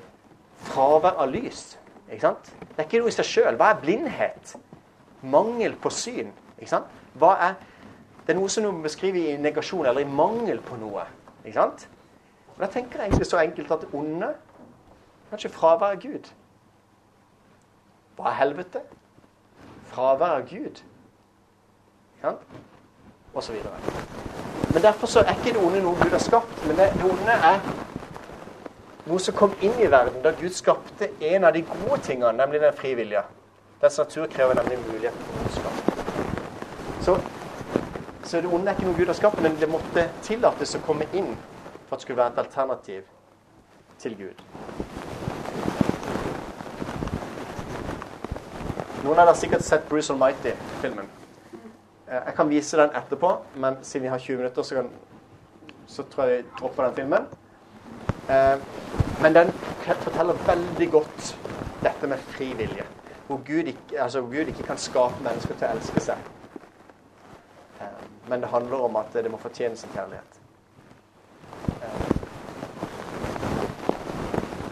Fravær 0.70 1.18
av 1.18 1.34
lys. 1.34 1.80
Ikke 2.06 2.22
sant? 2.28 2.54
Det 2.62 2.78
er 2.78 2.86
ikke 2.86 3.02
noe 3.02 3.10
i 3.10 3.18
seg 3.18 3.32
sjøl. 3.32 3.58
Hva 3.58 3.74
er 3.74 3.82
blindhet? 3.82 4.54
Mangel 5.26 5.74
på 5.82 5.90
syn. 5.90 6.30
Ikke 6.60 6.76
sant? 6.76 6.96
Hva 7.18 7.34
er 7.50 7.62
Det 8.24 8.32
er 8.32 8.38
noe 8.38 8.48
som 8.48 8.64
du 8.64 8.72
beskriver 8.86 9.34
i 9.34 9.38
negasjon, 9.42 9.86
eller 9.86 10.06
i 10.06 10.08
mangel 10.08 10.62
på 10.64 10.78
noe. 10.80 11.10
Ikke 11.42 11.58
sant? 11.58 11.90
Og 12.54 12.60
Da 12.62 12.70
tenker 12.72 13.02
jeg 13.02 13.10
egentlig 13.10 13.28
så 13.28 13.42
enkelt 13.42 13.72
at 13.72 13.82
det 13.82 13.90
onde 13.94 14.36
kanskje 15.30 15.50
fravær 15.50 15.98
av 15.98 16.00
Gud. 16.06 16.30
Hva 18.16 18.30
er 18.30 18.44
helvete? 18.46 18.86
Fravær 19.94 20.40
av 20.40 20.50
Gud. 20.50 20.82
Ja? 22.24 22.34
Og 23.34 23.44
så 23.44 23.54
videre. 23.54 23.78
Men 24.74 24.82
derfor 24.82 25.08
så 25.08 25.20
er 25.22 25.36
ikke 25.38 25.54
det 25.54 25.62
onde 25.62 25.82
noe 25.84 25.98
Gud 26.02 26.14
har 26.16 26.24
skapt. 26.24 26.68
Men 26.68 26.78
det, 26.78 26.90
det 26.98 27.10
onde 27.12 27.38
er 27.52 27.60
noe 29.06 29.20
som 29.20 29.36
kom 29.38 29.54
inn 29.62 29.76
i 29.84 29.90
verden 29.92 30.22
da 30.24 30.32
Gud 30.40 30.56
skapte 30.56 31.10
en 31.22 31.44
av 31.44 31.54
de 31.54 31.62
gode 31.68 32.00
tingene, 32.08 32.34
nemlig 32.38 32.62
den 32.64 32.74
frivillige. 32.78 33.24
Dens 33.82 33.98
natur 34.00 34.28
krever 34.32 34.56
nemlig 34.56 34.80
mulighet 34.88 35.18
for 35.28 35.42
ondskap. 35.44 35.74
Så, 37.04 37.18
så 38.24 38.42
det 38.42 38.54
onde 38.54 38.72
er 38.72 38.78
ikke 38.78 38.88
noe 38.88 38.98
Gud 38.98 39.12
har 39.12 39.20
skapt, 39.20 39.42
men 39.44 39.58
det 39.60 39.70
måtte 39.70 40.08
tillates 40.24 40.78
å 40.80 40.82
komme 40.88 41.10
inn 41.12 41.34
for 41.90 41.98
at 41.98 42.00
det 42.00 42.06
skulle 42.08 42.22
være 42.22 42.34
et 42.38 42.44
alternativ 42.46 43.04
til 44.00 44.16
Gud. 44.18 44.46
Noen 49.04 49.18
av 49.20 49.26
dere 49.26 49.34
har 49.34 49.36
sikkert 49.36 49.64
sett 49.68 49.90
Bruce 49.90 50.14
Almighty-filmen. 50.14 51.08
Eh, 52.08 52.20
jeg 52.26 52.36
kan 52.38 52.48
vise 52.48 52.78
den 52.80 52.94
etterpå, 52.96 53.34
men 53.60 53.76
siden 53.84 54.06
vi 54.06 54.12
har 54.14 54.20
20 54.20 54.38
minutter, 54.38 54.64
så, 54.64 54.76
kan, 54.76 54.88
så 55.88 56.06
tror 56.08 56.30
jeg 56.30 56.38
vi 56.38 56.46
dropper 56.60 56.84
den 56.86 56.96
filmen. 56.96 57.26
Eh, 58.32 58.56
men 59.22 59.36
den 59.36 59.52
forteller 59.84 60.40
veldig 60.48 60.90
godt 60.92 61.36
dette 61.84 62.08
med 62.08 62.24
fri 62.32 62.54
vilje. 62.56 62.88
Hvor 63.28 63.44
Gud 63.44 63.74
ikke, 63.74 64.00
altså 64.00 64.22
Gud 64.22 64.48
ikke 64.48 64.64
kan 64.72 64.80
skape 64.80 65.20
mennesker 65.28 65.60
til 65.60 65.68
å 65.68 65.76
elske 65.76 66.08
seg. 66.08 66.34
Eh, 67.84 68.02
men 68.32 68.40
det 68.40 68.56
handler 68.56 68.88
om 68.88 69.04
at 69.04 69.12
det 69.20 69.32
må 69.32 69.44
fortjene 69.44 69.76
sin 69.76 69.92
kjærlighet. 69.92 70.40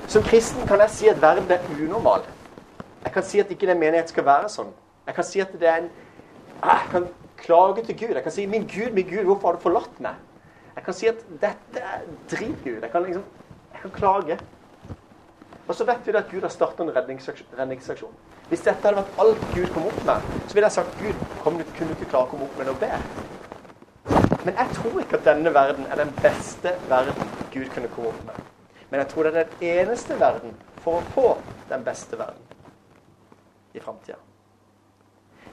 Som 0.07 0.23
kristen 0.23 0.67
kan 0.67 0.79
jeg 0.79 0.95
si 0.95 1.11
at 1.11 1.19
verden 1.21 1.51
er 1.51 1.67
unormal. 1.75 2.23
Jeg 3.03 3.13
kan 3.13 3.23
si 3.23 3.39
at 3.39 3.51
ikke 3.51 3.67
den 3.67 3.79
menighet 3.79 4.09
skal 4.09 4.25
være 4.25 4.49
sånn. 4.49 4.71
Jeg 5.07 5.15
kan 5.17 5.25
si 5.25 5.41
at 5.41 5.53
det 5.59 5.69
er 5.69 5.83
en 5.83 5.91
Jeg 6.61 6.89
kan 6.91 7.07
klage 7.41 7.85
til 7.85 7.97
Gud. 7.99 8.15
Jeg 8.15 8.23
kan 8.23 8.31
si 8.31 8.45
'Min 8.45 8.67
Gud, 8.67 8.91
min 8.93 9.09
Gud, 9.09 9.23
hvorfor 9.23 9.47
har 9.47 9.55
du 9.55 9.61
forlatt 9.61 9.99
meg?' 9.99 10.15
Jeg 10.75 10.83
kan 10.83 10.93
si 10.93 11.07
at 11.07 11.15
'dette 11.41 11.79
er 11.79 12.01
dritgud'. 12.29 12.81
Jeg 12.81 12.91
kan 12.91 13.03
liksom 13.03 13.23
Jeg 13.73 13.81
kan 13.81 13.91
klage. 13.91 14.39
Og 15.67 15.75
så 15.75 15.85
vet 15.85 16.07
vi 16.07 16.11
at 16.11 16.31
Gud 16.31 16.41
har 16.41 16.49
starta 16.49 16.83
en 16.83 16.95
redningsaksjon. 16.95 18.13
Hvis 18.49 18.61
dette 18.61 18.81
hadde 18.83 18.97
vært 18.97 19.19
alt 19.19 19.45
Gud 19.55 19.67
kom 19.73 19.85
opp 19.87 20.05
med, 20.05 20.21
så 20.47 20.53
ville 20.53 20.65
jeg 20.65 20.71
sagt 20.71 20.97
Gud, 20.99 21.13
kom, 21.43 21.53
kunne 21.53 21.87
du 21.87 21.93
ikke 21.95 22.09
klare 22.09 22.23
å 22.23 22.29
komme 22.29 22.43
opp 22.43 22.57
med 22.57 22.65
noe 22.65 22.75
bedre? 22.75 23.01
Men 24.45 24.55
jeg 24.55 24.67
tror 24.73 24.99
ikke 24.99 25.17
at 25.17 25.25
denne 25.25 25.53
verden 25.53 25.85
er 25.91 25.95
den 25.95 26.13
beste 26.21 26.75
verden 26.89 27.31
Gud 27.53 27.69
kunne 27.73 27.87
komme 27.95 28.09
opp 28.09 28.23
med. 28.25 28.41
Men 28.89 28.99
jeg 28.99 29.07
tror 29.07 29.23
det 29.23 29.35
er 29.35 29.43
den 29.43 29.67
eneste 29.69 30.19
verden 30.19 30.57
for 30.83 30.99
å 30.99 31.11
få 31.15 31.27
den 31.69 31.83
beste 31.87 32.19
verden 32.19 32.50
i 33.73 33.79
framtida. 33.79 34.17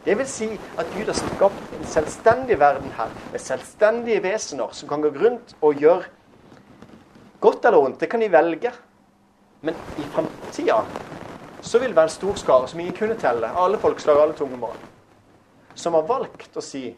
Det 0.04 0.14
vil 0.18 0.28
si 0.30 0.48
at 0.78 0.90
Gud 0.94 1.08
har 1.10 1.16
skapt 1.18 1.72
en 1.78 1.86
selvstendig 1.86 2.58
verden 2.60 2.92
her, 2.96 3.10
med 3.32 3.42
selvstendige 3.42 4.22
vesener 4.22 4.70
som 4.72 4.88
kan 4.88 5.02
gå 5.02 5.10
rundt 5.14 5.56
og 5.60 5.74
gjøre 5.82 6.04
godt 7.40 7.64
eller 7.64 7.78
ondt. 7.78 8.00
Det 8.00 8.10
kan 8.10 8.20
de 8.20 8.32
velge. 8.32 8.72
Men 9.60 9.74
i 9.98 10.06
framtida 10.14 10.84
så 11.60 11.78
vil 11.78 11.90
det 11.90 11.96
være 11.96 12.06
en 12.12 12.14
stor 12.14 12.34
skare 12.38 12.68
som 12.68 12.80
ingen 12.80 12.94
kunne 12.94 13.18
telle, 13.18 13.50
alle 13.58 13.78
folkeslag, 13.78 14.20
alle 14.22 14.36
tungemål, 14.38 14.76
som 15.74 15.94
har 15.98 16.06
valgt 16.06 16.56
å 16.56 16.62
si 16.62 16.92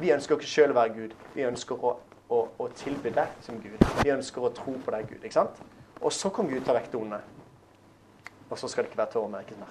vi 0.00 0.12
ønsker 0.14 0.38
ikke 0.38 0.48
sjøl 0.48 0.72
å 0.72 0.78
være 0.78 0.94
Gud. 0.94 1.10
Vi 1.34 1.44
ønsker 1.44 1.82
å, 1.84 1.90
å, 2.32 2.38
å, 2.56 2.68
tilby 2.80 3.12
deg 3.12 3.34
som 3.44 3.58
Gud. 3.60 3.76
Vi 4.00 4.12
ønsker 4.14 4.46
å 4.48 4.52
tro 4.56 4.72
på 4.80 4.94
deg, 4.94 5.10
Gud. 5.10 5.20
ikke 5.20 5.36
sant? 5.36 5.60
Og 6.00 6.12
så 6.16 6.30
kan 6.32 6.48
Gud 6.48 6.64
ta 6.64 6.72
vekk 6.72 6.88
det 6.94 7.00
onde. 7.02 7.18
Og 8.50 8.58
så 8.58 8.68
skal 8.68 8.84
det 8.84 8.90
ikke 8.90 8.98
være 8.98 9.12
tåremerket 9.12 9.58
mer. 9.58 9.70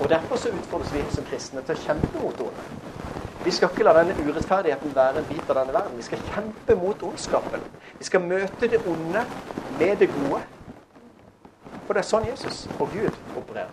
Og 0.00 0.08
Derfor 0.08 0.36
så 0.36 0.48
utfordres 0.48 0.94
vi 0.94 1.04
som 1.10 1.24
kristne 1.24 1.62
til 1.66 1.76
å 1.76 1.82
kjempe 1.86 2.20
mot 2.20 2.40
onde. 2.40 2.64
Vi 3.44 3.52
skal 3.54 3.70
ikke 3.70 3.84
la 3.86 3.92
denne 3.94 4.14
urettferdigheten 4.26 4.94
være 4.94 5.20
en 5.22 5.28
bit 5.28 5.50
av 5.50 5.60
denne 5.60 5.74
verden. 5.74 5.96
Vi 5.96 6.02
skal 6.02 6.22
kjempe 6.32 6.74
mot 6.80 7.02
ondskapen. 7.06 7.62
Vi 7.98 8.04
skal 8.04 8.24
møte 8.24 8.68
det 8.68 8.80
onde 8.86 9.22
med 9.78 9.96
det 10.02 10.08
gode. 10.14 10.40
For 11.86 11.94
det 11.94 12.02
er 12.02 12.08
sånn 12.08 12.26
Jesus 12.26 12.64
og 12.80 12.90
Gud 12.90 13.14
opererer. 13.38 13.70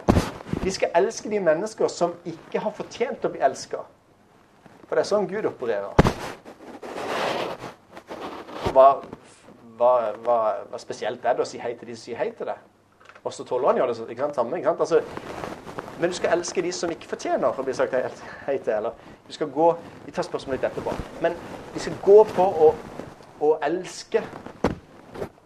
Vi 0.64 0.72
skal 0.72 0.94
elske 0.96 1.32
de 1.32 1.40
mennesker 1.42 1.90
som 1.90 2.14
ikke 2.30 2.62
har 2.62 2.76
fortjent 2.78 3.26
å 3.26 3.32
bli 3.34 3.42
elska. 3.44 3.82
For 4.86 4.96
det 4.96 5.04
er 5.04 5.10
sånn 5.10 5.26
Gud 5.28 5.48
opererer. 5.50 5.98
Hva, 8.74 8.88
hva, 9.78 9.94
hva, 10.26 10.38
hva 10.70 10.80
spesielt 10.82 11.26
er 11.26 11.38
det 11.38 11.46
å 11.46 11.50
si 11.50 11.60
hei 11.62 11.74
til 11.78 11.90
de 11.90 11.96
som 11.98 12.08
sier 12.08 12.20
hei 12.20 12.32
til 12.38 12.50
deg? 12.50 12.58
Også 13.24 13.46
tollerne 13.48 13.80
gjør 13.80 13.94
det 13.94 14.10
ikke 14.10 14.26
sant? 14.26 14.36
samme. 14.36 14.58
ikke 14.58 14.70
sant? 14.70 14.80
Altså, 14.80 15.02
men 16.00 16.10
du 16.10 16.16
skal 16.16 16.34
elske 16.38 16.62
de 16.62 16.72
som 16.72 16.92
ikke 16.92 17.08
fortjener 17.08 17.48
å 17.48 17.64
bli 17.64 17.74
sagt 17.78 17.94
hei 18.48 18.58
til. 18.58 18.74
Eller 18.74 18.92
du 19.28 19.34
skal 19.34 19.48
gå 19.54 19.70
Vi 20.06 20.12
tar 20.12 20.26
spørsmålet 20.28 20.62
litt 20.62 20.72
etterpå. 20.72 20.96
Men 21.22 21.38
vi 21.74 21.80
skal 21.80 21.96
gå 22.04 22.18
på 22.34 22.44
å, 22.44 22.70
å 23.40 23.58
elske 23.64 24.24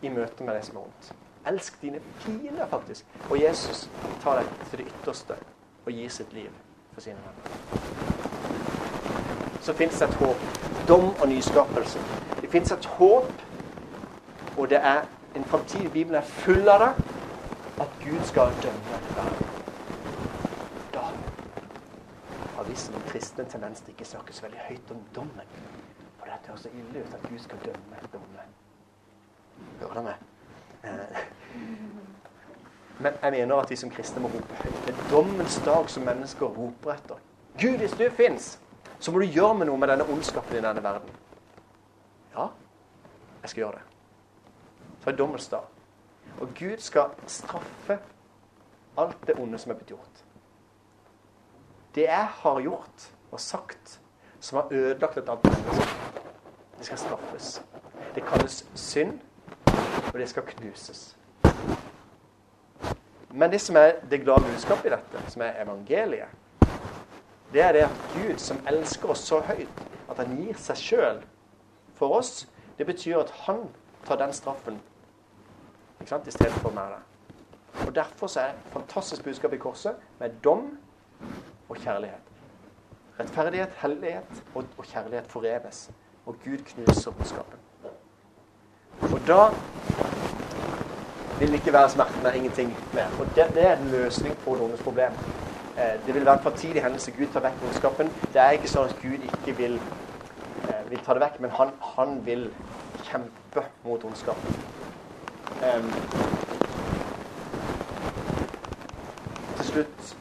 i 0.02 0.10
møte 0.10 0.44
med 0.44 0.56
de 0.56 0.62
som 0.66 0.78
er 0.78 0.82
vondt. 0.82 1.12
Elsk 1.48 1.82
dine 1.82 2.00
fiender, 2.24 2.66
faktisk. 2.72 3.06
Og 3.30 3.38
Jesus 3.42 3.90
tar 4.24 4.42
deg 4.42 4.48
til 4.70 4.82
det 4.82 4.88
ytterste 4.92 5.38
og 5.86 5.92
gir 5.94 6.10
sitt 6.12 6.34
liv 6.36 6.50
for 6.94 7.02
sine 7.06 7.22
venner. 7.24 7.46
Så 9.62 9.74
fins 9.74 10.00
det 10.00 10.08
et 10.10 10.18
håp. 10.22 10.40
Dom 10.88 11.10
og 11.12 11.28
nyskapelse. 11.30 12.00
Det 12.42 12.50
fins 12.52 12.72
et 12.72 12.86
håp, 12.98 13.32
og 14.58 14.70
det 14.70 14.80
er 14.82 15.06
en 15.36 15.44
framtidig 15.44 15.92
Bibelen 15.92 16.16
er 16.16 16.26
full 16.42 16.70
av 16.70 16.80
det, 16.80 16.94
at 17.82 18.02
Gud 18.04 18.24
skal 18.26 18.58
dømme 18.64 19.04
verden. 19.16 19.48
vi 22.68 22.76
som 22.76 22.94
kristne 23.08 23.46
tendens 23.46 23.82
til 23.82 23.94
ikke 23.94 24.06
snakke 24.06 24.34
så 24.34 24.46
veldig 24.46 24.60
høyt 24.68 24.92
om 24.92 25.02
dommen. 25.16 25.52
For 26.20 26.28
det 26.28 26.40
høres 26.48 26.62
så 26.66 26.70
ille 26.74 27.04
ut 27.04 27.14
at 27.14 27.30
Gud 27.30 27.40
skal 27.40 27.58
dømme 27.66 28.10
dommen. 28.14 28.56
Hører 29.80 29.94
du 29.94 30.02
meg? 30.02 30.16
Eh. 30.84 31.22
Men 33.00 33.20
jeg 33.24 33.32
mener 33.32 33.56
at 33.56 33.70
vi 33.70 33.76
som 33.76 33.92
kristne 33.94 34.22
må 34.22 34.32
rope 34.34 34.62
høyt. 34.64 34.80
Det 34.86 34.96
er 34.96 35.10
dommens 35.12 35.60
dag 35.66 35.90
som 35.90 36.04
mennesker 36.04 36.46
roper 36.46 36.94
etter. 36.94 37.22
Gud, 37.62 37.78
hvis 37.78 37.92
du 37.92 38.10
fins, 38.18 38.60
så 39.00 39.12
må 39.12 39.20
du 39.20 39.26
gjøre 39.26 39.54
med 39.54 39.70
noe 39.70 39.78
med 39.78 39.94
denne 39.94 40.10
ondskapen 40.14 40.58
i 40.58 40.62
denne 40.66 40.84
verden. 40.84 41.22
Ja, 42.34 42.50
jeg 43.42 43.50
skal 43.50 43.62
gjøre 43.62 43.80
det. 43.80 43.97
Så 45.08 45.12
er 45.12 45.18
dommens 45.18 45.48
dag. 45.48 45.64
Og 46.42 46.50
Gud 46.60 46.78
skal 46.84 47.16
straffe 47.32 48.00
alt 48.98 49.28
det 49.28 49.40
onde 49.40 49.58
som 49.58 49.72
er 49.72 49.80
blitt 49.80 49.96
gjort 49.96 50.28
det 51.98 52.04
jeg 52.04 52.28
har 52.32 52.60
gjort 52.62 53.12
og 53.32 53.40
sagt, 53.40 54.00
som 54.40 54.56
har 54.58 54.68
ødelagt 54.72 55.18
et 55.18 55.30
annet 55.30 55.44
menneske, 55.44 55.88
det 56.78 56.86
skal 56.86 56.98
straffes. 56.98 57.62
Det 58.16 58.24
kalles 58.24 58.66
synd, 58.76 59.20
og 60.14 60.20
det 60.20 60.30
skal 60.30 60.44
knuses. 60.44 61.18
Men 63.32 63.52
det 63.52 63.62
som 63.62 63.76
er 63.76 63.92
det 64.12 64.22
glade 64.22 64.46
budskapet 64.46 64.86
i 64.86 64.94
dette, 64.94 65.32
som 65.32 65.42
er 65.42 65.64
evangeliet, 65.64 66.30
det 67.54 67.62
er 67.62 67.72
det 67.72 67.80
at 67.88 67.98
Gud, 68.14 68.38
som 68.38 68.62
elsker 68.68 69.10
oss 69.10 69.26
så 69.26 69.40
høyt 69.40 69.82
at 70.10 70.22
han 70.22 70.38
gir 70.38 70.58
seg 70.62 70.78
sjøl 70.78 71.24
for 71.98 72.14
oss, 72.20 72.46
det 72.78 72.86
betyr 72.86 73.24
at 73.24 73.34
han 73.48 73.66
tar 74.06 74.22
den 74.22 74.34
straffen 74.34 74.78
ikke 76.08 76.16
sant, 76.16 76.28
i 76.28 76.32
stedet 76.32 76.54
for 76.64 76.72
meg. 76.72 76.84
Og 77.88 77.96
Derfor 77.96 78.28
så 78.28 78.40
er 78.40 78.46
det 78.46 78.72
fantastisk 78.72 79.24
budskap 79.24 79.54
i 79.54 79.58
korset 79.58 79.96
med 80.20 80.30
dom 80.44 80.78
og 81.70 81.76
kjærlighet. 81.76 82.30
Rettferdighet, 83.20 83.70
hellighet 83.82 84.44
og, 84.56 84.64
og 84.78 84.86
kjærlighet 84.86 85.28
forenes. 85.28 85.90
Og 86.26 86.36
Gud 86.46 86.58
knuser 86.58 87.12
ondskapen. 87.12 87.60
Og 89.02 89.20
da 89.28 89.50
vil 91.40 91.48
det 91.48 91.60
ikke 91.60 91.74
være 91.74 91.90
smertene, 91.90 92.36
ingenting 92.38 92.78
mer. 92.94 93.12
Og 93.20 93.28
det, 93.36 93.52
det, 93.54 93.68
er 93.68 93.78
en 93.78 93.92
løsning 93.92 94.38
på 94.46 94.56
noens 94.56 94.82
problem. 94.82 95.12
Eh, 95.78 96.06
det 96.06 96.16
vil 96.16 96.26
være 96.26 96.38
en 96.38 96.44
framtidig 96.44 96.84
hendelse. 96.84 97.12
Gud 97.12 97.28
tar 97.34 97.44
vekk 97.50 97.68
ondskapen. 97.68 98.14
Det 98.34 98.42
er 98.42 98.56
ikke 98.56 98.72
sånn 98.72 98.88
at 98.88 98.96
Gud 99.04 99.28
ikke 99.28 99.58
vil, 99.60 99.80
eh, 100.70 100.90
vil 100.90 101.04
ta 101.04 101.14
det 101.14 101.26
vekk, 101.28 101.40
men 101.44 101.56
han, 101.60 101.76
han 101.98 102.20
vil 102.26 102.50
kjempe 103.04 103.68
mot 103.84 104.04
ondskap. 104.08 104.50
Um, 105.58 105.92
til 109.58 109.66
slutt 109.72 110.16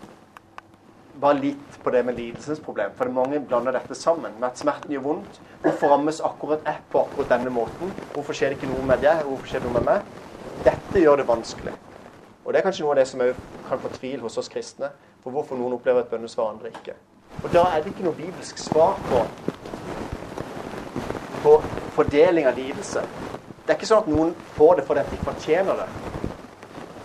bare 1.21 1.39
litt 1.41 1.79
på 1.83 1.91
det 1.91 2.03
med 2.05 2.17
lidelsens 2.19 2.61
problem. 2.61 2.93
For 2.99 3.11
mange 3.13 3.41
blander 3.41 3.77
dette 3.77 3.95
sammen 3.95 4.35
med 4.41 4.49
at 4.51 4.61
smerten 4.61 4.93
gjør 4.93 5.05
vondt. 5.05 5.41
Hvorfor 5.63 5.93
rammes 5.95 6.21
akkurat 6.25 6.65
jeg 6.67 6.83
på 6.93 7.03
akkurat 7.05 7.35
denne 7.37 7.53
måten? 7.55 7.93
Hvorfor 8.13 8.37
skjer 8.37 8.53
det 8.53 8.61
ikke 8.61 8.71
noe 8.73 8.87
med 8.87 9.03
deg? 9.05 9.25
Hvorfor 9.27 9.51
skjer 9.51 9.65
det 9.65 9.71
noe 9.71 9.81
med 9.81 9.89
meg? 9.91 10.15
Dette 10.67 11.03
gjør 11.03 11.21
det 11.23 11.29
vanskelig. 11.29 11.75
Og 12.45 12.53
det 12.53 12.61
er 12.61 12.67
kanskje 12.67 12.85
noe 12.85 12.95
av 12.95 13.01
det 13.01 13.09
som 13.11 13.23
kan 13.69 13.83
få 13.83 13.93
tvil 13.97 14.21
hos 14.23 14.39
oss 14.39 14.51
kristne. 14.53 14.93
For 15.25 15.35
hvorfor 15.35 15.59
noen 15.59 15.75
opplever 15.79 16.05
et 16.05 16.11
bønnesvar, 16.13 16.53
andre 16.55 16.71
ikke. 16.71 16.95
Og 17.43 17.51
da 17.53 17.65
er 17.73 17.83
det 17.83 17.93
ikke 17.93 18.07
noe 18.07 18.17
bibelsk 18.17 18.61
svar 18.63 19.01
på, 19.09 19.25
på 21.43 21.57
fordeling 21.97 22.47
av 22.47 22.59
lidelse. 22.59 23.03
Det 23.67 23.73
er 23.75 23.79
ikke 23.81 23.89
sånn 23.91 24.05
at 24.05 24.11
noen 24.11 24.35
får 24.57 24.77
det 24.79 24.85
fordi 24.87 25.03
de 25.11 25.19
fortjener 25.25 25.81
det. 25.81 25.87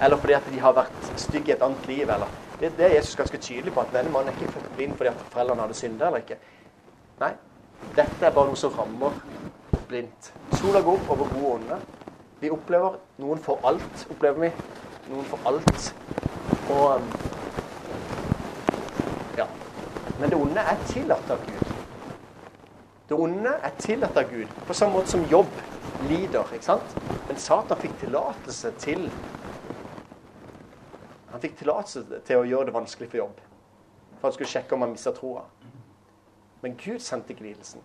Eller 0.02 0.18
fordi 0.22 0.34
at 0.38 0.50
de 0.50 0.60
har 0.62 0.76
vært 0.78 1.12
stygge 1.18 1.52
i 1.52 1.56
et 1.56 1.64
annet 1.66 1.88
liv. 1.90 2.10
eller 2.10 2.28
det, 2.60 2.78
det 2.78 2.86
er 2.86 2.96
Jesus 2.96 3.16
ganske 3.16 3.38
tydelig 3.38 3.74
på, 3.74 3.82
at 3.82 3.94
denne 3.94 4.12
mannen 4.14 4.30
er 4.30 4.38
ikke 4.38 4.52
født 4.54 4.70
blind 4.76 4.94
fordi 4.98 5.10
at 5.10 5.24
foreldrene 5.34 5.62
hadde 5.66 5.78
synda 5.78 6.08
eller 6.08 6.22
ikke. 6.22 6.38
Nei, 7.22 7.32
dette 7.98 8.26
er 8.26 8.36
bare 8.36 8.52
noe 8.52 8.60
som 8.62 8.74
rammer 8.78 9.18
blindt. 9.90 10.34
Sola 10.54 10.82
går 10.86 11.00
opp 11.02 11.10
over 11.16 11.30
gode 11.34 11.48
og 11.48 11.56
onde. 11.56 11.80
Vi 12.42 12.50
opplever 12.54 13.00
noen 13.22 13.42
for 13.42 13.66
alt, 13.66 14.06
opplever 14.14 14.46
vi. 14.46 14.52
Noen 15.10 15.26
for 15.26 15.42
alt. 15.50 15.92
Og 16.70 17.10
Ja. 19.38 19.48
Men 20.18 20.30
det 20.30 20.38
onde 20.38 20.62
er 20.62 20.84
tillatt 20.86 21.30
av 21.32 21.46
Gud. 21.46 21.71
Det 23.12 23.20
onde 23.20 23.52
er 23.60 23.72
tillatt 23.80 24.18
av 24.18 24.30
Gud, 24.32 24.48
på 24.68 24.74
samme 24.74 24.96
måte 24.96 25.12
som 25.12 25.24
jobb 25.28 25.50
lider. 26.08 26.54
ikke 26.54 26.64
sant? 26.64 26.94
Men 27.28 27.38
Satan 27.38 27.80
fikk 27.82 27.98
tillatelse 28.00 28.72
til 28.80 29.10
han 31.32 31.42
fikk 31.44 31.58
tillatelse 31.60 32.22
til 32.28 32.40
å 32.40 32.48
gjøre 32.48 32.70
det 32.70 32.76
vanskelig 32.76 33.10
for 33.12 33.20
jobb. 33.20 33.42
For 34.20 34.30
han 34.30 34.38
skulle 34.38 34.50
sjekke 34.54 34.76
om 34.76 34.86
han 34.86 34.94
mista 34.94 35.12
troa. 35.16 35.44
Men 36.64 36.80
Gud 36.80 37.04
sendte 37.04 37.36
ikke 37.36 37.50
lidelsen. 37.50 37.84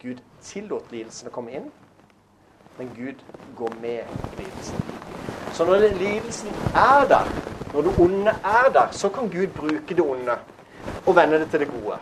Gud 0.00 0.24
tillot 0.44 0.88
lidelsen 0.92 1.28
å 1.28 1.34
komme 1.36 1.52
inn, 1.56 1.70
men 2.78 2.96
Gud 2.96 3.20
går 3.60 3.78
med 3.84 4.08
lidelsen. 4.40 4.82
Så 5.52 5.68
når 5.68 5.88
lidelsen 6.00 6.52
er 6.72 7.08
der, 7.12 7.32
når 7.74 7.88
det 7.90 7.96
onde 8.08 8.36
er 8.56 8.72
der, 8.72 8.92
så 8.92 9.12
kan 9.12 9.28
Gud 9.32 9.48
bruke 9.56 9.94
det 9.96 10.04
onde 10.04 10.40
og 11.06 11.16
vende 11.16 11.44
det 11.44 11.50
til 11.52 11.64
det 11.64 11.72
gode. 11.76 12.00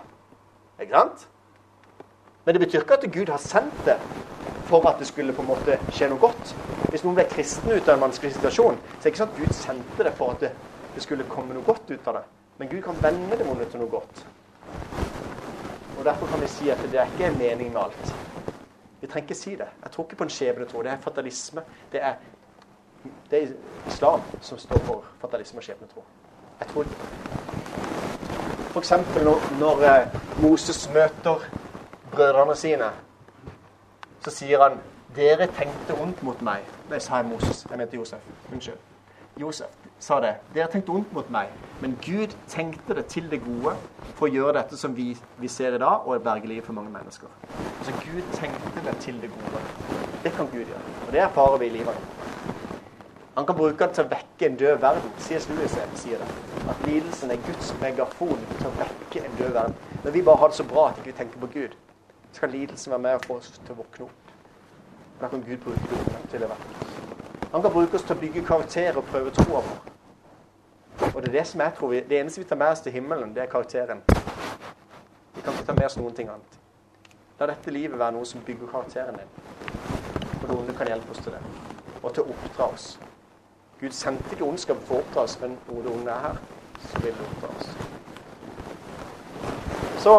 Ikke 0.78 0.92
sant? 0.94 1.30
Men 2.44 2.54
det 2.54 2.60
betyr 2.66 2.82
ikke 2.84 2.98
at 3.00 3.10
Gud 3.12 3.32
har 3.32 3.40
sendt 3.40 3.84
det 3.86 3.96
for 4.68 4.88
at 4.88 4.98
det 4.98 5.06
skulle 5.06 5.32
på 5.32 5.42
en 5.42 5.48
måte 5.48 5.78
skje 5.92 6.08
noe 6.12 6.20
godt. 6.20 6.54
Hvis 6.90 7.04
noen 7.04 7.16
ble 7.16 7.26
kristne 7.28 7.76
ut 7.76 7.88
av 7.88 7.96
en 7.96 8.06
vanskelig 8.06 8.34
situasjon, 8.36 8.78
så 8.78 9.00
er 9.00 9.02
det 9.04 9.12
ikke 9.12 9.22
sånn 9.22 9.32
at 9.32 9.40
Gud 9.40 9.56
sendte 9.56 10.06
det 10.06 10.12
for 10.18 10.34
at 10.34 10.44
det, 10.44 10.50
det 10.94 11.04
skulle 11.04 11.28
komme 11.28 11.56
noe 11.56 11.64
godt 11.66 11.90
ut 11.90 12.08
av 12.10 12.20
det. 12.20 12.24
Men 12.58 12.70
Gud 12.70 12.82
kan 12.84 13.00
vende 13.02 13.38
det 13.40 13.48
vonde 13.48 13.66
til 13.70 13.82
noe 13.82 13.92
godt. 13.92 14.24
Og 15.98 16.04
Derfor 16.04 16.26
kan 16.26 16.40
vi 16.42 16.48
si 16.50 16.70
at 16.70 16.80
det 16.92 17.00
er 17.00 17.10
ikke 17.12 17.30
en 17.30 17.38
mening 17.38 17.72
med 17.72 17.80
alt. 17.82 18.14
Vi 19.00 19.08
trenger 19.08 19.28
ikke 19.28 19.40
si 19.40 19.56
det. 19.56 19.68
Jeg 19.82 19.92
tror 19.92 20.04
ikke 20.04 20.16
på 20.16 20.24
en 20.24 20.30
skjebnetro. 20.30 20.82
Det 20.82 20.90
er 20.92 21.00
fatalisme. 21.00 21.64
Det 21.92 22.02
er, 22.02 22.14
det 23.30 23.42
er 23.42 23.52
islam 23.88 24.22
som 24.40 24.58
står 24.58 24.80
for 24.86 25.04
fatalisme 25.20 25.60
og 25.60 25.66
skjebnetro. 25.66 26.04
Jeg 26.60 26.68
tror 26.72 26.86
F.eks. 28.74 28.90
når, 29.22 29.44
når 29.60 29.84
eh, 29.86 30.16
Moses 30.42 30.88
møter 30.94 31.44
brødrene 32.14 32.56
sine 32.56 32.90
så 34.24 34.32
sier 34.32 34.62
han 34.62 34.80
dere 35.16 35.46
tenkte 35.52 35.94
ondt 36.00 36.22
mot 36.26 36.40
meg. 36.42 36.64
Det 36.90 37.02
sa 37.02 37.20
jeg 37.20 37.28
Moses. 37.28 37.66
Jeg 37.70 37.78
mente 37.78 37.96
Josef. 37.96 38.24
Unnskyld. 38.52 38.78
Josef 39.40 39.70
sa 39.98 40.20
det. 40.20 40.32
Dere 40.54 40.70
tenkte 40.72 40.94
ondt 40.94 41.12
mot 41.14 41.30
meg, 41.30 41.50
men 41.82 41.96
Gud 42.02 42.34
tenkte 42.48 42.94
det 42.94 43.06
til 43.12 43.28
det 43.30 43.40
gode 43.44 43.74
for 44.14 44.26
å 44.26 44.32
gjøre 44.32 44.56
dette 44.58 44.78
som 44.78 44.94
vi, 44.96 45.12
vi 45.38 45.50
ser 45.50 45.74
i 45.74 45.80
dag, 45.82 46.06
og 46.06 46.22
berge 46.22 46.50
livet 46.50 46.66
for 46.66 46.76
mange 46.76 46.92
mennesker. 46.94 47.30
Altså 47.78 47.94
Gud 48.02 48.22
tenkte 48.34 48.84
det 48.86 48.96
til 49.02 49.20
det 49.22 49.30
gode. 49.34 49.62
Det 50.24 50.32
kan 50.36 50.50
Gud 50.52 50.64
gjøre. 50.64 50.84
Og 51.06 51.12
det 51.12 51.24
erfarer 51.24 51.62
vi 51.62 51.70
i 51.70 51.76
livet. 51.78 51.96
Han 53.34 53.46
kan 53.46 53.56
bruke 53.58 53.86
det 53.86 53.96
til 53.96 54.04
å 54.04 54.10
vekke 54.12 54.46
en 54.46 54.58
død 54.60 54.76
verden. 54.82 55.14
C.S. 55.18 55.48
Lewis 55.50 55.74
sier 55.98 56.20
det. 56.22 56.28
At 56.70 56.84
lidelsen 56.86 57.34
er 57.34 57.42
Guds 57.46 57.72
megafon 57.80 58.44
til 58.52 58.68
å 58.70 58.76
vekke 58.78 59.24
en 59.26 59.40
død 59.40 59.56
verden. 59.56 59.74
Når 60.04 60.14
vi 60.14 60.22
bare 60.22 60.42
har 60.42 60.52
det 60.52 60.58
så 60.60 60.66
bra 60.70 60.86
at 60.90 61.00
vi 61.00 61.08
ikke 61.08 61.18
tenker 61.18 61.42
på 61.42 61.50
Gud, 61.56 61.74
så 62.34 62.40
kan 62.40 62.50
lidelsen 62.50 62.90
være 62.90 62.98
med 62.98 63.14
og 63.14 63.24
få 63.24 63.34
oss 63.38 63.50
til 63.54 63.70
å 63.70 63.78
våkne 63.78 64.04
opp. 64.04 64.32
Og 65.14 65.20
Da 65.20 65.28
kan 65.28 65.42
Gud 65.46 65.56
bruke 65.62 65.80
det 65.88 66.30
til 66.30 66.42
å 66.42 66.48
være 66.50 66.58
oss. 66.58 66.94
Han 67.52 67.62
kan 67.62 67.72
bruke 67.72 67.94
oss 67.94 68.02
til 68.02 68.16
å 68.16 68.20
bygge 68.20 68.42
karakterer 68.46 68.96
og 68.98 69.04
prøve 69.04 69.30
troa 69.30 69.60
vår. 69.62 69.78
Og 71.14 71.22
det 71.22 71.28
er 71.28 71.32
det 71.38 71.46
som 71.46 71.60
jeg 71.60 71.74
tror 71.76 71.88
vi, 71.92 72.00
det 72.00 72.20
eneste 72.20 72.40
vi 72.40 72.48
tar 72.48 72.58
med 72.58 72.72
oss 72.74 72.80
til 72.82 72.92
himmelen, 72.92 73.34
det 73.34 73.42
er 73.42 73.46
karakteren. 73.46 74.02
Vi 75.34 75.40
kan 75.44 75.52
ikke 75.52 75.66
ta 75.66 75.72
med 75.78 75.86
oss 75.86 75.96
noen 75.96 76.14
ting 76.14 76.28
annet. 76.32 76.58
La 77.38 77.46
dette 77.46 77.70
livet 77.70 77.98
være 77.98 78.12
noe 78.16 78.26
som 78.26 78.42
bygger 78.46 78.66
karakteren 78.72 79.20
din. 79.20 79.30
Og 80.42 80.48
det 80.48 80.56
onde 80.56 80.74
kan 80.74 80.90
hjelpe 80.90 81.10
oss 81.14 81.22
til 81.22 81.32
det. 81.36 81.42
Og 82.02 82.14
til 82.14 82.22
å 82.24 82.34
oppdra 82.34 82.64
oss. 82.74 82.98
Gud 83.80 83.94
sendte 83.94 84.34
ikke 84.34 84.48
ondskap 84.48 84.82
for 84.88 84.94
å 84.96 84.98
oppdra 85.04 85.22
oss, 85.28 85.38
men 85.40 85.54
når 85.68 85.82
det 85.86 85.92
onde 85.94 86.10
er 86.10 86.20
her, 86.26 86.36
så 86.88 87.04
vil 87.06 87.14
det 87.14 87.26
oppdra 87.30 87.48
oss. 87.54 87.68
Så 90.02 90.14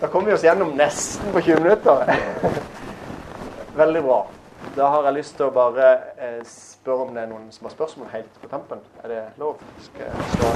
da 0.00 0.08
kommer 0.08 0.26
vi 0.26 0.34
oss 0.34 0.44
gjennom 0.44 0.76
nesten 0.76 1.32
på 1.32 1.40
20 1.40 1.60
minutter. 1.60 2.18
Veldig 3.76 4.02
bra. 4.02 4.30
Da 4.76 4.86
har 4.88 5.04
jeg 5.08 5.14
lyst 5.14 5.34
til 5.36 5.48
å 5.48 5.54
bare 5.54 5.86
eh, 6.18 6.42
spørre 6.46 7.06
om 7.06 7.14
det 7.14 7.24
er 7.24 7.30
noen 7.30 7.48
som 7.54 7.66
har 7.66 7.72
spørsmål 7.74 8.10
helt 8.12 8.36
på 8.42 8.50
tampen. 8.50 8.82
Er 9.02 9.10
det 9.10 9.22
lov? 9.42 9.58
Skal 9.82 10.06
jeg 10.06 10.14
slå? 10.36 10.50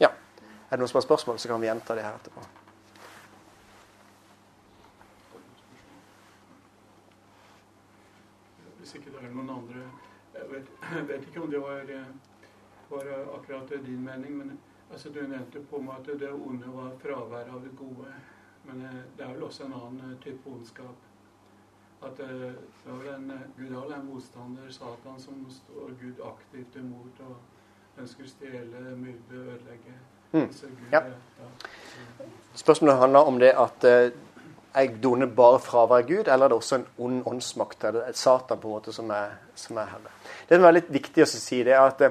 Ja. 0.00 0.10
Er 0.68 0.76
det 0.76 0.82
noen 0.82 0.92
som 0.92 1.00
har 1.00 1.06
spørsmål, 1.06 1.38
så 1.40 1.48
kan 1.48 1.60
vi 1.64 1.70
gjenta 1.70 1.96
de 1.96 2.04
her 2.04 2.20
etterpå. 2.20 2.44
Hvis 8.82 8.94
ikke 9.00 9.08
det 9.16 9.24
er 9.24 9.32
noen 9.32 9.50
andre 9.56 9.88
Jeg 10.34 10.46
vet, 10.50 10.70
jeg 10.92 11.08
vet 11.08 11.28
ikke 11.28 11.40
om 11.40 11.50
det 11.50 11.60
var 11.62 11.84
eh, 12.90 12.94
var 12.94 13.34
akkurat 13.38 13.74
din 13.86 14.04
mening. 14.04 14.38
Men 14.38 14.58
altså, 14.90 15.08
du 15.08 15.20
nevnte 15.22 15.60
på 15.70 15.80
meg 15.82 16.00
at 16.00 16.20
det 16.20 16.32
onde 16.32 16.70
var 16.74 16.94
fravær 17.02 17.52
av 17.54 17.62
det 17.64 17.74
gode. 17.78 18.12
Men 18.64 18.84
eh, 18.84 19.00
det 19.16 19.24
er 19.24 19.34
vel 19.34 19.42
også 19.42 19.66
en 19.66 19.76
annen 19.76 20.12
eh, 20.12 20.16
type 20.24 20.50
ondskap. 20.50 20.96
At 22.04 22.20
eh, 22.20 22.52
en, 23.14 23.32
Gud 23.56 23.70
er 23.70 23.80
vel 23.80 23.94
en 23.96 24.06
motstander, 24.08 24.70
Satan, 24.70 25.20
som 25.20 25.44
står 25.50 25.94
Gud 26.00 26.20
aktivt 26.24 26.76
imot 26.80 27.22
og 27.28 28.00
ønsker 28.00 28.26
å 28.26 28.32
stjele, 28.32 28.84
myrde, 28.98 29.40
ødelegge. 29.40 29.96
Mm. 30.32 30.48
Gud, 30.48 30.86
ja. 30.92 31.02
Ja. 31.40 32.28
Spørsmålet 32.54 32.98
handler 32.98 33.28
om 33.30 33.38
det 33.38 33.52
at 33.54 33.84
er 33.84 34.90
det 34.98 35.28
bare 35.36 35.60
fravær 35.62 36.02
av 36.02 36.08
Gud, 36.08 36.26
eller 36.26 36.48
er 36.48 36.50
det 36.50 36.56
også 36.56 36.80
en 36.80 36.86
ond 36.98 37.22
åndsmakt? 37.30 37.84
Er 37.84 37.92
det 37.94 38.16
Satan 38.18 38.58
på 38.58 38.68
en 38.68 38.74
måte 38.74 38.92
som 38.92 39.10
er, 39.14 39.36
som 39.54 39.78
er 39.78 39.92
herre? 39.92 40.14
Det 40.48 40.58
som 40.58 40.66
er 40.66 40.78
litt 40.80 40.90
viktig 40.90 41.22
å 41.22 41.28
si, 41.30 41.60
det 41.62 41.76
er 41.76 41.84
at 41.84 42.02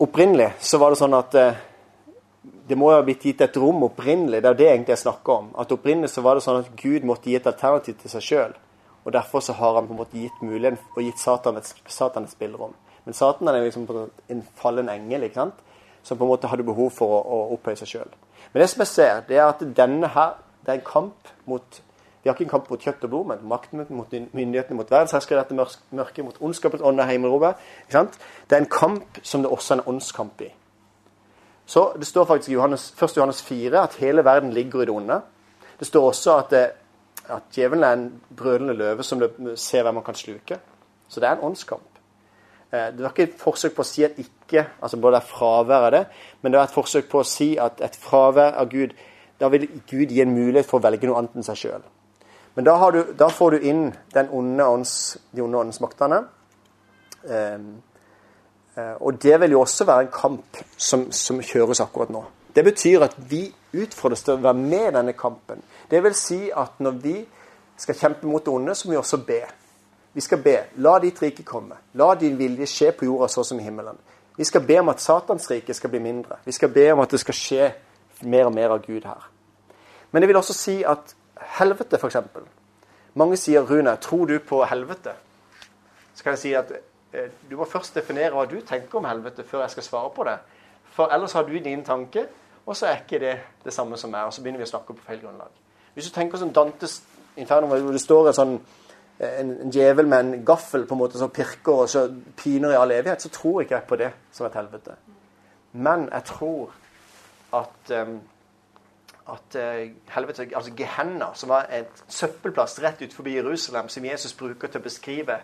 Opprinnelig 0.00 0.52
så 0.64 0.78
var 0.80 0.92
det 0.92 1.00
sånn 1.00 1.16
at 1.16 1.34
eh, 1.36 1.58
det 2.70 2.76
må 2.78 2.88
jo 2.88 3.00
ha 3.00 3.04
blitt 3.04 3.24
gitt 3.26 3.42
et 3.44 3.56
rom 3.60 3.82
opprinnelig. 3.84 4.40
Det 4.40 4.48
er 4.48 4.58
det 4.58 4.68
egentlig 4.70 4.94
jeg 4.94 5.02
snakker 5.04 5.32
om. 5.34 5.48
At 5.60 5.72
Opprinnelig 5.74 6.12
så 6.14 6.24
var 6.24 6.38
det 6.38 6.44
sånn 6.46 6.62
at 6.62 6.70
Gud 6.78 7.04
måtte 7.08 7.28
gi 7.28 7.36
et 7.36 7.48
alternativ 7.50 7.98
til 8.00 8.12
seg 8.12 8.24
sjøl. 8.24 8.54
Og 9.04 9.12
derfor 9.12 9.44
så 9.44 9.56
har 9.58 9.76
han 9.76 9.88
på 9.88 9.96
en 9.96 10.00
måte 10.00 10.20
gitt 10.20 10.40
muligheten 10.44 10.80
og 10.94 11.04
gitt 11.04 11.20
Satan 11.20 11.58
et, 11.60 11.68
Satan 11.88 12.24
et 12.24 12.32
spillerom. 12.32 12.72
Men 13.04 13.16
Satan 13.16 13.48
er 13.48 13.60
liksom 13.64 13.86
en 14.32 14.42
fallen 14.60 14.88
engel 14.92 15.28
ikke 15.28 15.42
sant? 15.42 15.66
som 16.02 16.16
på 16.16 16.24
en 16.24 16.30
måte 16.30 16.48
hadde 16.48 16.64
behov 16.64 16.94
for 16.96 17.12
å, 17.12 17.20
å 17.20 17.56
opphøye 17.58 17.76
seg 17.76 17.90
sjøl. 17.90 18.12
Men 18.52 18.62
det 18.62 18.68
som 18.72 18.80
jeg 18.80 18.88
ser, 18.88 19.18
det 19.28 19.36
er 19.36 19.50
at 19.50 19.60
denne 19.76 20.08
her, 20.14 20.38
det 20.64 20.72
er 20.72 20.78
en 20.78 20.86
kamp 20.86 21.32
mot 21.44 21.80
vi 22.22 22.28
har 22.28 22.36
ikke 22.36 22.44
en 22.44 22.52
kamp 22.52 22.70
mot 22.70 22.82
kjøtt 22.82 23.04
og 23.06 23.12
blod, 23.12 23.28
men 23.30 23.44
makten 23.48 23.86
mot 23.88 24.10
myndighetene, 24.12 24.76
mot 24.76 24.90
verdensherskere, 24.90 25.40
dette 25.40 25.56
mørket, 25.96 26.24
mot 26.24 26.40
ondskapens 26.44 26.82
ånd 26.84 27.00
og 27.00 27.08
himmelrommet. 27.08 27.62
Det 27.88 28.56
er 28.56 28.60
en 28.60 28.68
kamp 28.68 29.20
som 29.22 29.40
det 29.40 29.50
også 29.50 29.74
er 29.74 29.80
en 29.80 29.94
åndskamp 29.94 30.42
i. 30.44 30.50
Så 31.66 31.92
Det 31.98 32.06
står 32.06 32.24
faktisk 32.24 32.48
i 32.50 32.52
Johannes, 32.52 32.94
1. 33.02 33.16
Johannes 33.16 33.42
4 33.42 33.82
at 33.82 33.94
hele 33.94 34.24
verden 34.24 34.52
ligger 34.52 34.82
i 34.82 34.84
det 34.84 34.94
onde. 34.94 35.20
Det 35.78 35.86
står 35.86 36.06
også 36.06 36.36
at, 36.36 36.50
det, 36.50 36.70
at 37.28 37.42
djevelen 37.56 37.84
er 37.84 37.92
en 37.92 38.22
brølende 38.36 38.74
løve 38.74 39.02
som 39.02 39.22
ser 39.56 39.82
hvem 39.82 39.94
man 39.94 40.04
kan 40.04 40.14
sluke. 40.14 40.58
Så 41.08 41.20
det 41.20 41.28
er 41.28 41.32
en 41.32 41.44
åndskamp. 41.44 41.88
Eh, 42.72 42.92
det 42.92 43.02
var 43.02 43.14
ikke 43.14 43.22
et 43.22 43.38
forsøk 43.38 43.74
på 43.74 43.82
å 43.82 43.88
si 43.88 44.04
at 44.04 44.18
ikke 44.18 44.66
altså 44.82 44.96
både 44.96 45.16
det 45.16 45.22
er 45.22 45.30
fravær 45.30 45.86
av 45.86 45.92
det, 45.94 46.02
men 46.42 46.52
det 46.52 46.58
var 46.58 46.68
et 46.68 46.74
forsøk 46.74 47.08
på 47.08 47.22
å 47.22 47.26
si 47.26 47.56
at 47.58 47.80
et 47.80 47.96
fravær 47.96 48.58
av 48.60 48.68
Gud 48.68 48.92
Da 49.40 49.48
vil 49.48 49.62
Gud 49.88 50.10
gi 50.12 50.20
en 50.20 50.34
mulighet 50.34 50.66
for 50.68 50.76
å 50.76 50.82
velge 50.84 51.08
noe 51.08 51.16
annet 51.16 51.38
enn 51.38 51.46
seg 51.46 51.56
sjøl. 51.56 51.84
Men 52.54 52.66
da, 52.66 52.74
du, 52.90 53.00
da, 53.18 53.28
får 53.30 53.50
du 53.50 53.68
inn 53.70 53.86
onde 54.30 54.66
ånds, 54.66 54.92
de 55.30 55.42
onde 55.42 55.58
åndens 55.58 55.80
maktene. 55.80 56.24
Eh, 57.24 57.58
og 59.00 59.22
det 59.22 59.40
vil 59.40 59.54
jo 59.54 59.60
også 59.60 59.84
være 59.84 60.06
en 60.06 60.12
kamp 60.14 60.60
som, 60.76 61.10
som 61.12 61.40
kjøres 61.42 61.82
akkurat 61.84 62.10
nå. 62.10 62.24
Det 62.54 62.64
betyr 62.66 63.04
at 63.06 63.14
vi 63.30 63.44
utfordres 63.76 64.24
til 64.26 64.34
å 64.34 64.42
være 64.42 64.58
med 64.58 64.88
i 64.88 64.94
denne 64.96 65.14
kampen. 65.18 65.62
Det 65.90 66.02
vil 66.02 66.16
si 66.18 66.48
at 66.50 66.80
når 66.82 66.98
vi 67.02 67.16
skal 67.80 67.98
kjempe 67.98 68.28
mot 68.28 68.44
det 68.44 68.52
onde, 68.52 68.74
så 68.74 68.88
må 68.88 68.96
vi 68.96 69.00
også 69.00 69.20
be. 69.26 69.40
Vi 70.12 70.24
skal 70.24 70.42
be. 70.42 70.56
La 70.82 70.96
ditt 71.02 71.20
rike 71.22 71.44
komme. 71.46 71.78
La 71.94 72.14
din 72.18 72.38
vilje 72.38 72.66
skje 72.66 72.90
på 72.96 73.06
jorda 73.06 73.28
så 73.30 73.44
som 73.46 73.60
i 73.60 73.66
himmelen. 73.66 73.98
Vi 74.36 74.44
skal 74.44 74.64
be 74.66 74.80
om 74.80 74.90
at 74.90 75.02
Satans 75.02 75.50
rike 75.50 75.74
skal 75.74 75.92
bli 75.92 76.00
mindre. 76.02 76.40
Vi 76.44 76.52
skal 76.52 76.72
be 76.74 76.88
om 76.92 77.02
at 77.04 77.12
det 77.12 77.20
skal 77.22 77.36
skje 77.36 77.70
mer 78.26 78.48
og 78.48 78.54
mer 78.54 78.74
av 78.74 78.82
Gud 78.86 79.06
her. 79.06 79.28
Men 80.10 80.22
jeg 80.22 80.32
vil 80.32 80.40
også 80.40 80.56
si 80.56 80.80
at 80.82 81.14
helvete, 81.58 81.98
f.eks. 81.98 82.16
Mange 83.14 83.36
sier, 83.36 83.64
Rune, 83.66 83.96
tror 83.96 84.26
du 84.26 84.38
på 84.38 84.62
helvete? 84.64 85.14
Så 86.14 86.24
kan 86.24 86.36
jeg 86.36 86.42
si 86.42 86.52
at 86.54 86.72
eh, 87.12 87.30
du 87.50 87.56
må 87.56 87.64
først 87.64 87.94
definere 87.94 88.34
hva 88.34 88.46
du 88.46 88.60
tenker 88.66 89.00
om 89.00 89.08
helvete, 89.08 89.44
før 89.44 89.64
jeg 89.64 89.76
skal 89.76 89.86
svare 89.86 90.10
på 90.14 90.26
det. 90.28 90.36
For 90.94 91.12
ellers 91.14 91.32
har 91.32 91.46
du 91.46 91.52
dine 91.56 91.84
tanker, 91.84 92.28
og 92.66 92.76
så 92.76 92.86
er 92.86 93.02
ikke 93.02 93.18
det 93.18 93.38
det 93.64 93.72
samme 93.72 93.96
som 93.96 94.10
meg. 94.10 94.28
Og 94.28 94.34
så 94.34 94.42
begynner 94.42 94.62
vi 94.62 94.68
å 94.68 94.72
snakke 94.74 94.94
på 94.94 95.06
feil 95.06 95.22
grunnlag. 95.22 95.50
Hvis 95.94 96.10
du 96.10 96.14
tenker 96.14 96.38
som 96.38 96.52
Dantes 96.52 97.00
inferno, 97.36 97.66
hvor 97.66 97.92
det 97.92 98.02
står 98.02 98.30
en 98.30 98.36
sånn 98.36 98.54
en, 99.20 99.50
en 99.60 99.72
djevel 99.72 100.08
med 100.08 100.20
en 100.20 100.44
gaffel 100.44 100.86
på 100.88 100.96
en 100.96 101.00
måte 101.02 101.18
som 101.20 101.32
pirker 101.34 101.82
og 101.82 101.88
så 101.92 102.06
piner 102.36 102.72
i 102.72 102.78
all 102.78 102.92
evighet, 102.94 103.22
så 103.22 103.28
tror 103.32 103.62
ikke 103.62 103.76
jeg 103.76 103.88
på 103.88 103.98
det 104.00 104.10
som 104.32 104.46
et 104.46 104.56
helvete. 104.56 104.96
Men 105.72 106.08
jeg 106.08 106.24
tror 106.30 106.72
at 107.58 107.92
um, 108.00 108.20
at 109.30 109.56
uh, 109.56 109.80
helvete, 110.14 110.48
altså 110.56 110.74
Gehenna, 110.76 111.30
som 111.34 111.52
var 111.52 111.70
et 111.74 112.04
søppelplass 112.08 112.78
rett 112.82 113.02
ut 113.02 113.14
forbi 113.14 113.36
Jerusalem, 113.38 113.88
som 113.88 114.04
Jesus 114.04 114.34
bruker 114.36 114.70
til 114.70 114.82
å 114.82 114.86
beskrive 114.86 115.40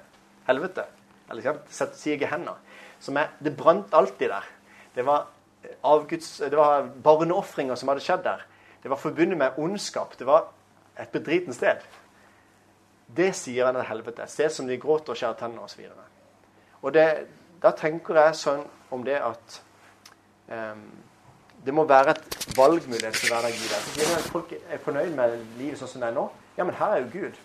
helvete 0.46 0.86
eller 1.30 1.58
sier 1.74 2.18
Gehenna, 2.20 2.54
som 3.00 3.16
er, 3.16 3.32
Det 3.38 3.56
brant 3.56 3.94
alltid 3.94 4.30
der. 4.30 4.44
Det 4.94 5.06
var, 5.06 5.26
eh, 5.62 5.70
avguds, 5.82 6.38
det 6.38 6.56
var 6.56 6.88
barneofringer 7.02 7.74
som 7.74 7.88
hadde 7.88 8.00
skjedd 8.00 8.22
der. 8.24 8.44
Det 8.82 8.90
var 8.90 8.96
forbundet 8.96 9.38
med 9.38 9.58
ondskap. 9.58 10.18
Det 10.18 10.26
var 10.26 10.48
et 10.98 11.10
bedriten 11.12 11.52
sted. 11.52 11.82
Det 13.16 13.34
sier 13.34 13.66
han 13.66 13.76
er 13.76 13.82
helvete. 13.82 14.22
Et 14.22 14.30
sted 14.30 14.50
som 14.50 14.66
de 14.66 14.78
gråter 14.78 15.10
og 15.10 15.16
skjærer 15.16 15.38
tenner 15.38 15.62
osv. 15.62 15.80
Og, 15.80 16.82
og 16.82 16.94
det, 16.94 17.26
da 17.62 17.70
tenker 17.70 18.14
jeg 18.14 18.34
sånn 18.34 18.64
om 18.90 19.04
det 19.04 19.18
at 19.20 19.60
um, 20.48 20.86
det 21.66 21.74
må 21.74 21.84
være 21.84 22.14
et 22.14 22.56
valgmulighet 22.56 23.14
til 23.18 23.32
å 23.32 23.36
være 23.36 23.50
der 23.50 23.56
Gud 23.58 23.72
er. 23.74 23.86
Så 23.90 24.16
at 24.16 24.28
folk 24.30 24.52
er 24.54 24.82
fornøyd 24.84 25.14
med 25.18 25.32
livet 25.58 25.80
sånn 25.80 25.90
som 25.90 26.04
det 26.04 26.12
er 26.12 26.14
nå. 26.14 26.28
Ja, 26.56 26.64
men 26.64 26.76
her 26.78 26.94
er 26.94 27.02
jo 27.02 27.08
Gud. 27.12 27.40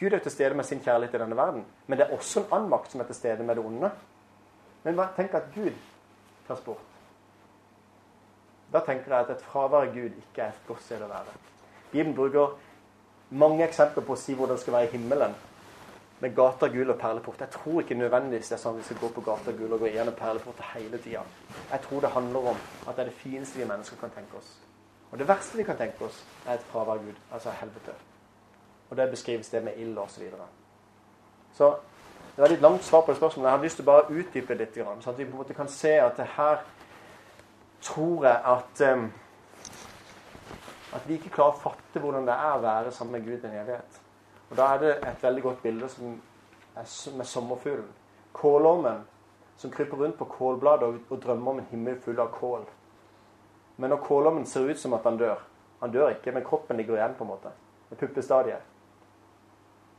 Gud 0.00 0.16
er 0.16 0.22
til 0.24 0.34
stede 0.34 0.56
med 0.58 0.66
sin 0.66 0.82
kjærlighet 0.82 1.14
i 1.14 1.20
denne 1.22 1.38
verden. 1.38 1.62
Men 1.86 1.98
det 1.98 2.08
er 2.08 2.16
også 2.16 2.42
en 2.42 2.56
annen 2.56 2.72
makt 2.72 2.90
som 2.90 3.04
er 3.04 3.06
til 3.06 3.20
stede 3.20 3.46
med 3.46 3.56
det 3.56 3.64
onde. 3.64 3.92
Men 4.82 4.98
tenk 5.14 5.38
at 5.38 5.46
Gud 5.54 5.78
tas 6.48 6.64
bort. 6.66 6.82
Da 8.72 8.82
tenker 8.82 9.14
jeg 9.14 9.28
at 9.28 9.30
et 9.30 9.46
fravær 9.46 9.86
av 9.86 9.94
Gud 9.94 10.10
ikke 10.10 10.42
er 10.42 10.50
et 10.50 10.66
godt 10.66 10.82
sted 10.82 11.04
å 11.04 11.10
være. 11.10 11.38
Bibelen 11.92 12.16
bruker 12.18 12.56
mange 13.30 13.62
eksempler 13.66 14.02
på 14.02 14.16
å 14.16 14.20
si 14.20 14.34
hvordan 14.34 14.56
det 14.56 14.64
skal 14.64 14.78
være 14.80 14.90
i 14.90 14.94
himmelen. 14.96 15.34
Med 16.22 16.36
gata, 16.36 16.68
gull 16.70 16.90
og 16.92 16.98
perleport. 17.00 17.40
Jeg 17.40 17.50
tror 17.50 17.80
ikke 17.82 17.98
nødvendigvis 17.98 18.52
det 18.52 18.54
er 18.56 18.60
sånn 18.62 18.76
at 18.76 18.82
vi 18.82 18.86
skal 18.86 19.00
gå 19.00 19.08
på 19.16 19.24
gata, 19.26 19.54
gull 19.58 19.74
og 19.74 19.82
gå 19.82 19.90
gjennom 19.90 20.14
perleporter 20.14 20.68
hele 20.76 21.00
tida. 21.02 21.24
Jeg 21.72 21.82
tror 21.86 22.04
det 22.04 22.12
handler 22.14 22.52
om 22.52 22.60
at 22.86 22.94
det 22.94 23.04
er 23.04 23.08
det 23.10 23.20
fineste 23.24 23.58
vi 23.58 23.66
mennesker 23.66 23.98
kan 24.00 24.12
tenke 24.14 24.38
oss. 24.38 24.52
Og 25.10 25.18
det 25.18 25.26
verste 25.28 25.58
vi 25.58 25.66
kan 25.66 25.76
tenke 25.80 26.06
oss, 26.06 26.20
er 26.46 26.54
et 26.54 26.68
fravær 26.70 27.00
av 27.00 27.06
Gud, 27.08 27.18
altså 27.32 27.54
helvete. 27.58 27.96
Og 28.90 28.96
det 28.96 29.08
beskrives 29.10 29.50
det 29.50 29.64
med 29.64 29.80
ild 29.82 29.98
osv. 29.98 30.14
Så, 30.14 30.20
videre. 30.20 30.46
så 31.58 31.74
det 32.36 32.44
var 32.44 32.54
litt 32.54 32.62
langt 32.62 32.84
svar 32.84 33.02
på 33.02 33.12
det 33.12 33.18
spørsmålet. 33.18 33.48
Jeg 33.50 33.58
har 33.58 33.64
lyst 33.64 33.80
til 33.80 33.88
å 33.88 33.90
bare 33.90 34.20
utdype 34.20 34.54
litt, 34.56 34.78
sånn 34.78 35.12
at 35.12 35.18
vi 35.18 35.26
på 35.26 35.34
en 35.34 35.42
måte 35.42 35.58
kan 35.58 35.68
se 35.68 35.96
at 36.00 36.16
det 36.16 36.28
her 36.36 36.62
tror 37.82 38.28
jeg 38.28 38.40
at 38.54 38.86
um, 38.94 39.10
at 40.92 41.08
vi 41.08 41.16
ikke 41.16 41.32
klarer 41.32 41.56
å 41.56 41.62
fatte 41.62 42.00
hvordan 42.00 42.26
det 42.28 42.34
er 42.36 42.54
å 42.54 42.62
være 42.62 42.92
sammen 42.94 43.18
med 43.18 43.28
Gud 43.28 43.44
i 43.44 43.48
en 43.48 43.60
evighet. 43.62 44.00
Og 44.52 44.58
Da 44.58 44.66
er 44.74 44.78
det 44.78 44.90
et 45.00 45.22
veldig 45.22 45.42
godt 45.42 45.62
bilde 45.62 45.88
som 45.88 46.08
er 46.76 47.16
med 47.16 47.24
sommerfuglen. 47.24 47.88
Kålormen 48.32 48.98
som 49.56 49.70
kryper 49.70 49.96
rundt 49.96 50.18
på 50.18 50.24
kålbladet 50.24 50.82
og, 50.88 50.98
og 51.08 51.22
drømmer 51.22 51.50
om 51.50 51.58
en 51.58 51.68
himmel 51.70 52.00
full 52.00 52.18
av 52.20 52.28
kål. 52.34 52.66
Men 53.76 53.90
når 53.90 54.02
kålormen 54.04 54.44
ser 54.46 54.68
ut 54.68 54.78
som 54.78 54.92
at 54.92 55.08
han 55.08 55.16
dør 55.16 55.40
Han 55.80 55.90
dør 55.90 56.08
ikke, 56.08 56.32
men 56.32 56.44
kroppen 56.44 56.76
ligger 56.76 56.94
igjen, 56.94 57.14
på 57.18 57.24
en 57.24 57.28
måte. 57.28 57.50
Det 57.90 57.98
puppestadiet. 57.98 58.60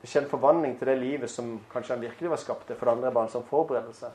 Det 0.01 0.09
skjer 0.09 0.21
en 0.23 0.29
forvandling 0.29 0.77
til 0.79 0.87
det 0.87 0.95
livet 0.97 1.29
som 1.29 1.59
kanskje 1.73 1.95
han 1.95 2.01
virkelig 2.05 2.29
var 2.29 2.39
skapt 2.39 2.67
til. 2.67 2.75
For 2.75 2.85
det 2.85 2.93
andre 2.93 3.07
er 3.09 3.15
bare 3.17 3.27
en 3.27 3.33
sånn 3.33 3.49
forberedelse. 3.49 4.11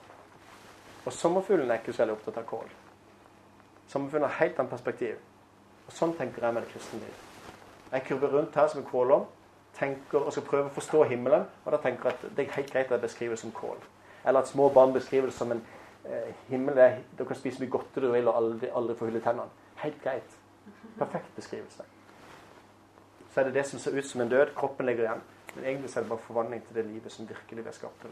Og 1.04 1.12
sommerfuglen 1.12 1.70
er 1.70 1.82
ikke 1.82 1.92
så 1.92 2.06
veldig 2.06 2.14
opptatt 2.14 2.38
av 2.40 2.46
kål. 2.48 2.70
Sommerfuglen 3.88 4.30
har 4.30 4.38
helt 4.38 4.58
annet 4.58 4.72
perspektiv. 4.72 5.18
Og 5.88 5.92
Sånn 5.92 6.14
tenker 6.16 6.46
jeg 6.46 6.54
med 6.54 6.64
det 6.64 6.72
kristne 6.72 7.02
liv. 7.02 7.20
Jeg 7.92 8.06
kurver 8.08 8.32
rundt 8.38 8.56
her 8.56 8.72
som 8.72 8.80
en 8.80 8.88
kålom 8.88 9.28
tenker 9.78 10.18
og 10.18 10.32
skal 10.32 10.46
prøve 10.46 10.70
å 10.70 10.74
forstå 10.74 11.02
himmelen. 11.10 11.46
Og 11.64 11.72
da 11.72 11.80
tenker 11.82 12.10
jeg 12.10 12.18
at 12.18 12.36
det 12.36 12.44
er 12.44 12.56
helt 12.56 12.72
greit 12.72 12.92
at 12.92 13.02
det 13.02 13.38
som 13.38 13.52
kål. 13.52 13.78
Eller 14.26 14.40
at 14.40 14.48
små 14.48 14.68
barn 14.68 14.92
beskriver 14.92 15.26
det 15.26 15.34
som 15.34 15.52
en 15.52 15.62
eh, 16.04 16.34
himmel 16.48 16.76
der 16.76 16.98
du 17.18 17.24
kan 17.24 17.36
spise 17.36 17.62
mye 17.62 17.70
godteri 17.70 18.06
du 18.06 18.12
vil 18.12 18.28
og 18.28 18.36
aldri, 18.36 18.70
aldri 18.74 18.96
få 18.96 19.08
hull 19.08 19.16
i 19.16 19.24
tennene. 19.24 19.50
Helt 19.82 20.02
greit. 20.02 20.38
Perfekt 20.98 21.36
beskrivelse. 21.36 21.86
Så 23.34 23.40
er 23.40 23.44
det 23.44 23.54
det 23.54 23.66
som 23.66 23.78
ser 23.78 23.96
ut 23.98 24.06
som 24.06 24.20
en 24.20 24.28
død. 24.28 24.54
Kroppen 24.56 24.86
ligger 24.86 25.04
igjen. 25.04 25.22
Men 25.54 25.64
egentlig 25.64 25.96
er 25.96 26.00
det 26.00 26.08
bare 26.08 26.26
forvandling 26.26 26.66
til 26.66 26.74
det 26.74 26.86
livet 26.86 27.12
som 27.12 27.28
virkelig 27.28 27.64
vi 27.64 27.68
er 27.68 27.78
skapt. 27.78 28.06